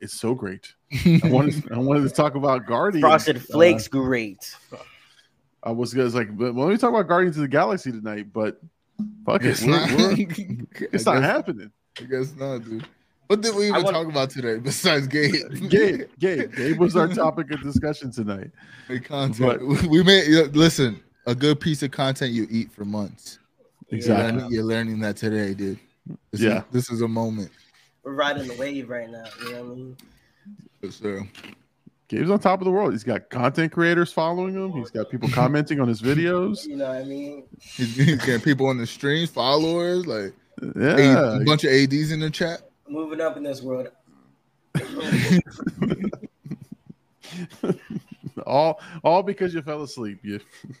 [0.00, 0.74] It's so great.
[1.04, 3.02] I wanted I wanted to talk about Guardians.
[3.02, 4.54] Frosted Uh, Flakes, great.
[5.62, 8.32] I was gonna like, but well, let me talk about Guardians of the Galaxy tonight,
[8.32, 8.60] but
[9.26, 10.26] fuck it, It's we're- not, we're-
[10.80, 11.72] I it's not guess- happening.
[12.00, 12.86] I guess not, dude.
[13.26, 15.34] What did we even want- talk about today besides Gabe?
[15.68, 18.50] Gabe, Gabe, Gabe was our topic of discussion tonight.
[18.86, 19.88] Great content.
[19.88, 23.38] we made listen, a good piece of content you eat for months.
[23.90, 24.32] You're Exactly.
[24.40, 25.78] learning, you're learning that today, dude.
[26.30, 26.58] This Yeah.
[26.58, 27.50] is, this is a moment.
[28.02, 29.24] We're riding the wave right now.
[29.44, 29.96] You know what I mean?
[30.82, 31.26] Yes, sir.
[32.08, 32.92] Gabe's on top of the world.
[32.92, 34.72] He's got content creators following him.
[34.72, 36.66] He's got people commenting on his videos.
[36.66, 37.44] You know what I mean?
[37.60, 40.32] He's, he's getting people on the streams, followers, like
[40.74, 42.62] Yeah, a bunch of ads in the chat.
[42.88, 43.88] Moving up in this world.
[48.46, 50.20] all all because you fell asleep.
[50.22, 50.40] You.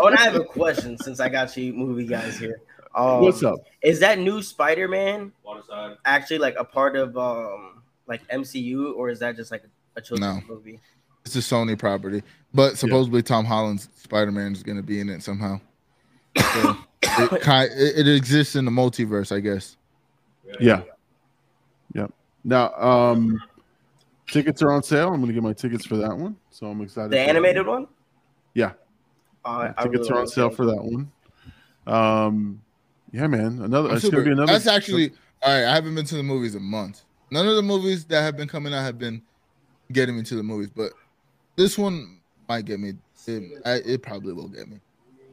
[0.00, 2.60] Oh, and I have a question since I got you movie guys here.
[2.94, 3.58] Um, What's up?
[3.82, 5.32] Is that new Spider-Man
[6.04, 9.62] actually like a part of um like MCU or is that just like
[9.96, 10.80] a children's movie?
[11.24, 12.22] It's a Sony property,
[12.52, 15.60] but supposedly Tom Holland's Spider Man is going to be in it somehow.
[16.36, 19.76] So it, ki- it, it exists in the multiverse, I guess.
[20.60, 20.82] Yeah.
[21.94, 22.06] yeah.
[22.44, 23.40] Now, um,
[24.30, 25.12] tickets are on sale.
[25.12, 27.12] I'm gonna get my tickets for that one, so I'm excited.
[27.12, 27.86] The animated one?
[28.54, 28.72] Yeah.
[29.44, 31.10] Uh, I tickets really are on sale for that one.
[31.86, 32.60] Um,
[33.12, 33.60] yeah, man.
[33.62, 33.94] Another.
[33.94, 34.52] It's gonna be another.
[34.52, 35.66] That's actually all right.
[35.66, 37.04] I haven't been to the movies in months.
[37.30, 39.22] None of the movies that have been coming out have been
[39.92, 40.92] getting me to the movies, but
[41.56, 42.94] this one might get me.
[43.26, 44.80] It, I, it probably will get me.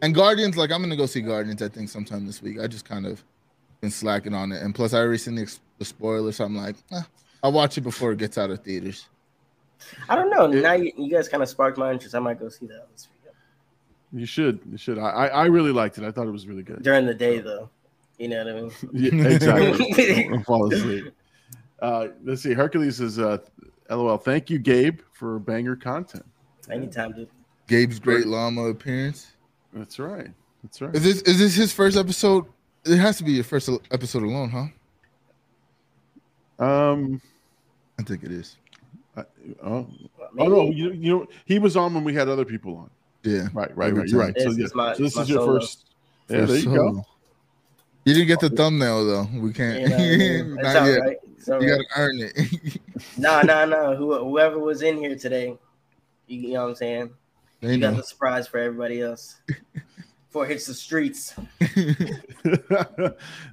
[0.01, 1.61] And Guardians, like I'm gonna go see Guardians.
[1.61, 2.59] I think sometime this week.
[2.59, 3.23] I just kind of
[3.81, 6.37] been slacking on it, and plus I recently ex- the spoilers.
[6.37, 7.01] So I'm like, eh,
[7.43, 9.07] I'll watch it before it gets out of theaters.
[10.09, 10.47] I don't know.
[10.47, 12.13] Now you, you guys kind of sparked my interest.
[12.15, 13.18] I might go see that this weekend.
[14.11, 14.59] You should.
[14.71, 14.97] You should.
[14.97, 16.03] I, I I really liked it.
[16.03, 16.81] I thought it was really good.
[16.83, 17.69] during the day though.
[18.17, 18.71] You know what I mean?
[18.93, 20.25] Yeah, exactly.
[20.29, 21.13] Don't fall asleep.
[21.81, 22.53] Uh, let's see.
[22.53, 23.37] Hercules is uh,
[23.89, 26.25] "LOL." Thank you, Gabe, for banger content.
[26.69, 27.29] Anytime, dude.
[27.67, 29.27] Gabe's great llama appearance.
[29.73, 30.29] That's right.
[30.63, 30.93] That's right.
[30.95, 32.45] Is this is this his first episode?
[32.85, 34.49] It has to be your first episode alone,
[36.59, 36.65] huh?
[36.65, 37.21] Um.
[37.99, 38.57] I think it is.
[39.15, 39.25] I-
[39.63, 39.87] oh,
[40.37, 40.69] oh no.
[40.71, 42.89] You, you know, he was on when we had other people on.
[43.23, 43.47] Yeah.
[43.53, 43.75] Right.
[43.75, 43.93] Right.
[43.93, 44.07] Right.
[44.07, 44.33] You're time.
[44.33, 44.41] right.
[44.41, 44.65] So This yeah.
[44.65, 45.59] is my- so this is your solo.
[45.59, 45.85] first.
[46.29, 46.45] Yeah.
[46.45, 47.05] There you go.
[48.05, 49.27] You didn't get the thumbnail though.
[49.39, 49.81] We can't.
[49.81, 50.55] You know, I mean?
[50.55, 50.99] Not yet.
[51.01, 51.17] right.
[51.37, 51.67] It's You right.
[51.67, 52.77] gotta earn it.
[53.17, 53.95] Nah, nah, nah.
[53.95, 55.57] Who, whoever was in here today,
[56.27, 57.09] you, you know what I'm saying?
[57.61, 57.97] they You got know.
[57.97, 59.37] the surprise for everybody else.
[60.27, 61.33] Before it hits the streets.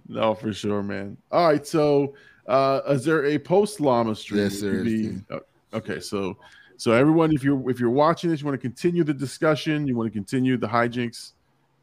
[0.08, 1.16] no, for sure, man.
[1.30, 1.66] All right.
[1.66, 2.14] So,
[2.46, 4.42] uh, is there a post llama stream?
[4.42, 5.38] Yes, It there could is, be- uh,
[5.74, 6.00] okay.
[6.00, 6.36] So,
[6.76, 9.96] so everyone, if you're if you're watching this, you want to continue the discussion, you
[9.96, 11.32] want to continue the hijinks,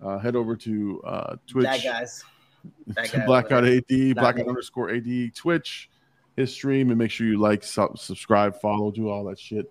[0.04, 1.66] uh, head over to uh, Twitch.
[1.66, 2.24] That guys.
[2.88, 5.90] That guy Blackout AD, Not Blackout underscore AD, Twitch,
[6.38, 9.70] his stream, and make sure you like, sub, subscribe, follow, do all that shit,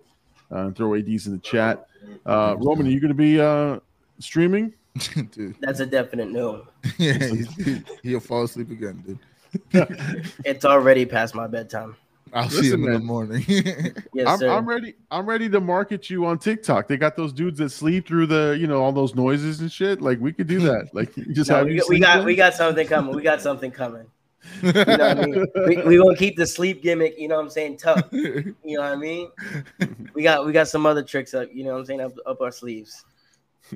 [0.51, 1.87] uh, and throw ads in the chat.
[2.27, 3.79] Uh, Roman, are you going to be uh,
[4.19, 4.75] streaming?
[5.31, 5.57] dude.
[5.61, 6.67] That's a definite no.
[6.99, 9.19] Yeah, he's, he'll fall asleep again, dude.
[10.45, 11.97] It's already past my bedtime.
[12.33, 13.45] I'll see Listen, him in the morning.
[14.15, 14.49] Yes, I'm, sir.
[14.49, 14.95] I'm ready.
[15.11, 16.89] I'm ready to market you on TikTok.
[16.89, 20.01] They got those dudes that sleep through the, you know, all those noises and shit.
[20.01, 20.91] Like we could do that.
[20.93, 22.25] Like just No, have we, got, we got in.
[22.25, 23.15] we got something coming.
[23.15, 24.07] We got something coming.
[24.63, 25.47] You know what I mean?
[25.67, 28.09] we, we gonna keep the sleep gimmick, you know what I'm saying, tough.
[28.13, 29.31] You know what I mean?
[30.15, 32.41] We got we got some other tricks up, you know what I'm saying, up, up
[32.41, 33.05] our sleeves.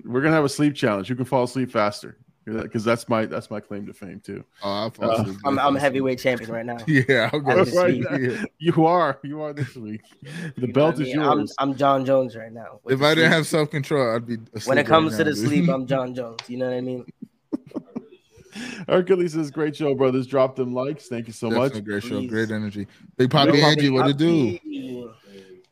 [0.05, 1.09] We're gonna have a sleep challenge.
[1.09, 2.17] You can fall asleep faster
[2.47, 4.45] because that's my that's my claim to fame too.
[4.63, 5.39] oh, I'll fall Uh, asleep.
[5.45, 6.79] I'm I'm a heavyweight champion right now.
[6.87, 7.51] Yeah, I'll go.
[7.61, 8.45] As we Yeah.
[8.59, 9.19] You are.
[9.25, 10.03] You are this week.
[10.57, 11.21] The You belt what I is mean?
[11.25, 11.55] yours.
[11.59, 12.81] I'm, I'm Jon Jones right now.
[12.89, 13.37] If the I didn't sleep.
[13.37, 14.37] have self control, I'd be.
[14.65, 15.45] when it right comes now, to the dude.
[15.49, 16.39] sleep, I'm Jon Jones.
[16.49, 17.05] You know what I mean?
[18.89, 20.27] Hercules says, "Great show, brothers.
[20.27, 21.09] Drop them likes.
[21.09, 22.31] Thank you so Definitely much." great show, Please.
[22.31, 22.87] great energy.
[23.17, 24.59] Big Poppy Big Poppy Angie, what to do?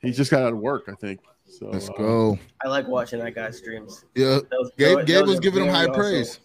[0.03, 1.21] He just got out of work, I think.
[1.47, 2.39] So Let's uh, go.
[2.65, 4.05] I like watching that guy's streams.
[4.15, 6.41] Yeah, Those- Gabe, those- Gabe those was giving him high also- praise.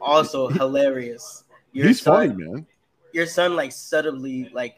[0.00, 1.44] Also hilarious.
[1.72, 2.66] Your He's son, funny, man.
[3.12, 4.76] your son like subtly like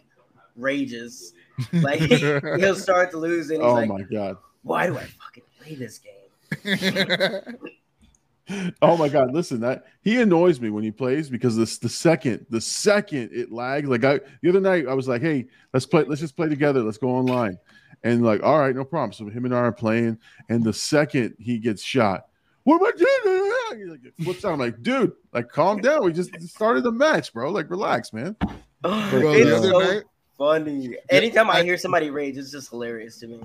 [0.57, 1.33] rages.
[1.73, 4.37] Like he'll start to lose and he's Oh like, my god.
[4.63, 7.55] why do I fucking play this game?
[8.81, 9.33] Oh my god.
[9.35, 13.51] Listen, that he annoys me when he plays because this the second the second it
[13.51, 13.89] lags.
[13.89, 16.05] Like I the other night I was like, hey, let's play.
[16.05, 16.81] Let's just play together.
[16.83, 17.59] Let's go online.
[18.05, 19.13] And like, all right, no problem.
[19.13, 20.19] So him and I are playing,
[20.49, 22.27] and the second he gets shot,
[22.67, 23.81] what am I doing?
[23.81, 24.53] He's like, flips out.
[24.55, 26.05] I'm like, dude, like, calm down.
[26.05, 27.51] We just started the match, bro.
[27.51, 28.35] Like, relax, man.
[28.83, 30.03] Bro, it's so night,
[30.37, 30.97] funny.
[31.11, 33.41] Anytime I I- hear somebody rage, it's just hilarious to me.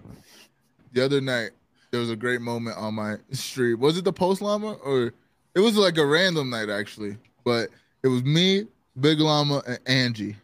[0.94, 1.52] the other night,
[1.92, 3.80] there was a great moment on my stream.
[3.80, 5.14] Was it the post llama or
[5.56, 7.18] it was like a random night actually?
[7.44, 7.70] But
[8.04, 8.66] it was me,
[9.00, 10.36] Big Llama, and Angie.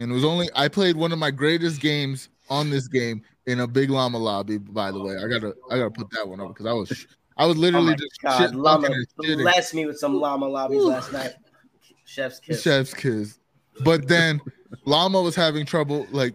[0.00, 3.60] And it was only I played one of my greatest games on this game in
[3.60, 4.58] a Big Llama lobby.
[4.58, 7.06] By the way, I gotta I gotta put that one up because I was
[7.36, 9.06] I was Oh literally my just god, llama talking and
[9.38, 9.42] shitting.
[9.42, 11.32] blessed me with some llama lobbies last night.
[12.04, 12.62] Chef's kiss.
[12.62, 13.38] Chef's kiss.
[13.84, 14.40] But then
[14.84, 16.34] Llama was having trouble like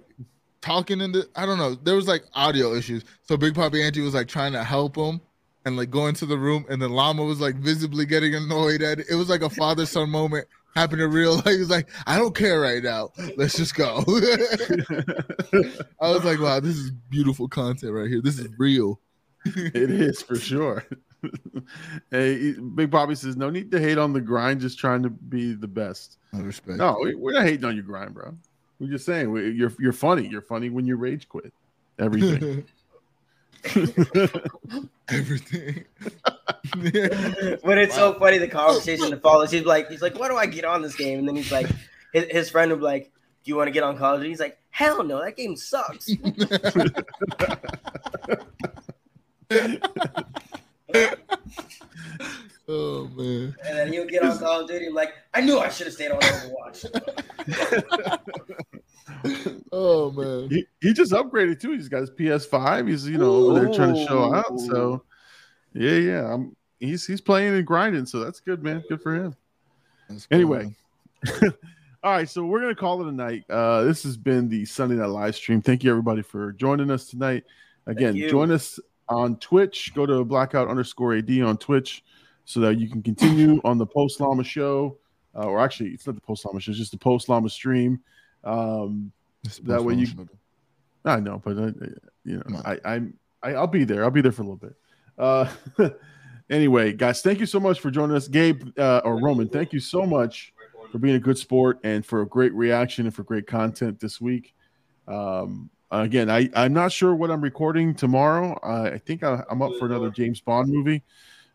[0.62, 1.76] talking in the I don't know.
[1.76, 3.04] There was like audio issues.
[3.24, 5.22] So Big Poppy Angie was like trying to help him
[5.66, 9.00] and like go into the room, and then Llama was like visibly getting annoyed at
[9.00, 9.08] it.
[9.10, 11.46] It was like a father son moment happened in real life.
[11.46, 13.10] He was like, I don't care right now.
[13.38, 14.04] Let's just go.
[16.02, 18.22] I was like, wow, this is beautiful content right here.
[18.22, 19.00] This is real.
[19.56, 20.86] it is for sure.
[22.12, 25.54] hey, Big Papi says, no need to hate on the grind, just trying to be
[25.54, 26.18] the best.
[26.34, 26.78] I respect.
[26.78, 28.34] No, we- we're not hating on your grind, bro.
[28.80, 30.28] We're just saying we- you're you're funny.
[30.28, 31.54] You're funny when you rage quit.
[31.98, 32.64] Everything.
[35.10, 35.84] Everything.
[36.72, 39.52] but it's so funny the conversation that follows.
[39.52, 41.20] He's like, he's like, why do I get on this game?
[41.20, 41.68] And then he's like,
[42.14, 43.12] his, his friend would be like,
[43.44, 44.30] do you want to get on Call of Duty?
[44.30, 46.10] He's like, hell no, that game sucks.
[52.68, 53.56] oh man.
[53.66, 55.94] And then he'll get on Call of Duty and like, I knew I should have
[55.94, 56.86] stayed on Overwatch.
[59.72, 60.50] Oh man.
[60.50, 61.72] he, he just upgraded too.
[61.74, 62.88] He's got his PS5.
[62.88, 64.60] He's you know over there trying to show out.
[64.60, 65.04] So
[65.74, 66.34] yeah, yeah.
[66.34, 68.06] I'm he's he's playing and grinding.
[68.06, 68.84] So that's good, man.
[68.88, 69.36] Good for him.
[70.08, 70.74] Cool, Anyway.
[72.02, 73.44] All right, so we're gonna call it a night.
[73.50, 75.62] Uh, this has been the Sunday Night live stream.
[75.62, 77.44] Thank you everybody for joining us tonight.
[77.88, 78.80] Again, join us
[79.10, 79.94] on Twitch.
[79.94, 82.04] Go to blackout underscore ad on Twitch
[82.46, 84.98] so that you can continue on the Post Llama show.
[85.36, 88.00] Uh, or actually, it's not the Post Llama show; it's just the Post Llama stream.
[88.44, 89.12] Um,
[89.64, 90.08] that way you-
[91.06, 91.72] I know, but uh,
[92.26, 92.62] you know.
[92.66, 94.04] I, I'm I, I'll be there.
[94.04, 94.76] I'll be there for a little bit.
[95.18, 95.50] Uh,
[96.50, 99.48] anyway, guys, thank you so much for joining us, Gabe uh, or Roman.
[99.48, 100.54] Thank you so much
[100.92, 104.20] for being a good sport and for a great reaction and for great content this
[104.20, 104.54] week.
[105.08, 108.60] Um, again, I I'm not sure what I'm recording tomorrow.
[108.64, 111.04] I I think I, I'm up for another James Bond movie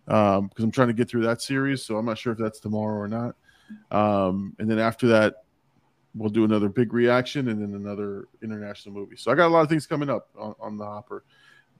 [0.09, 1.82] um, because I'm trying to get through that series.
[1.82, 3.37] So I'm not sure if that's tomorrow or not.
[3.91, 5.45] Um, and then after that,
[6.14, 9.16] we'll do another big reaction and then another international movie.
[9.16, 11.24] So I got a lot of things coming up on, on the hopper.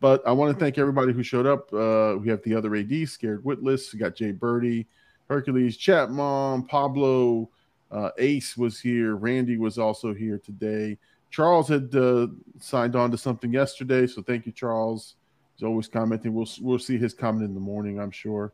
[0.01, 1.73] But I want to thank everybody who showed up.
[1.73, 3.93] Uh, we have the other AD, Scared Witless.
[3.93, 4.87] We got Jay Birdie,
[5.29, 7.49] Hercules, Chat Mom, Pablo,
[7.91, 9.15] uh, Ace was here.
[9.15, 10.99] Randy was also here today.
[11.35, 12.29] Charles had uh,
[12.61, 15.17] signed on to something yesterday, so thank you, Charles.
[15.57, 16.33] He's always commenting.
[16.33, 18.53] We'll we'll see his comment in the morning, I'm sure.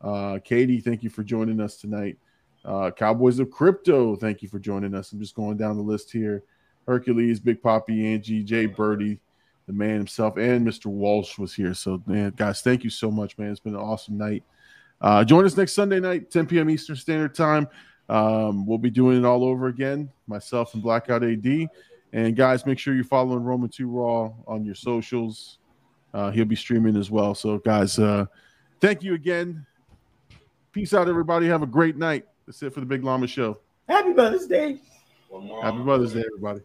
[0.00, 2.16] Uh, Katie, thank you for joining us tonight.
[2.64, 5.12] Uh, Cowboys of Crypto, thank you for joining us.
[5.12, 6.42] I'm just going down the list here.
[6.86, 9.20] Hercules, Big Poppy, Angie, Jay Birdie,
[9.66, 10.86] the man himself, and Mr.
[10.86, 11.74] Walsh was here.
[11.74, 13.50] So, man, guys, thank you so much, man.
[13.50, 14.42] It's been an awesome night.
[15.02, 16.70] Uh, join us next Sunday night, 10 p.m.
[16.70, 17.68] Eastern Standard Time.
[18.08, 21.68] Um, we'll be doing it all over again, myself and Blackout AD.
[22.12, 25.58] And guys, make sure you're following Roman 2 Raw on your socials.
[26.12, 27.34] Uh, he'll be streaming as well.
[27.34, 28.26] So, guys, uh,
[28.80, 29.64] thank you again.
[30.72, 31.46] Peace out, everybody.
[31.46, 32.26] Have a great night.
[32.46, 33.58] That's it for the Big Llama Show.
[33.88, 34.80] Happy Mother's Day.
[35.62, 36.60] Happy Mother's Day, everybody.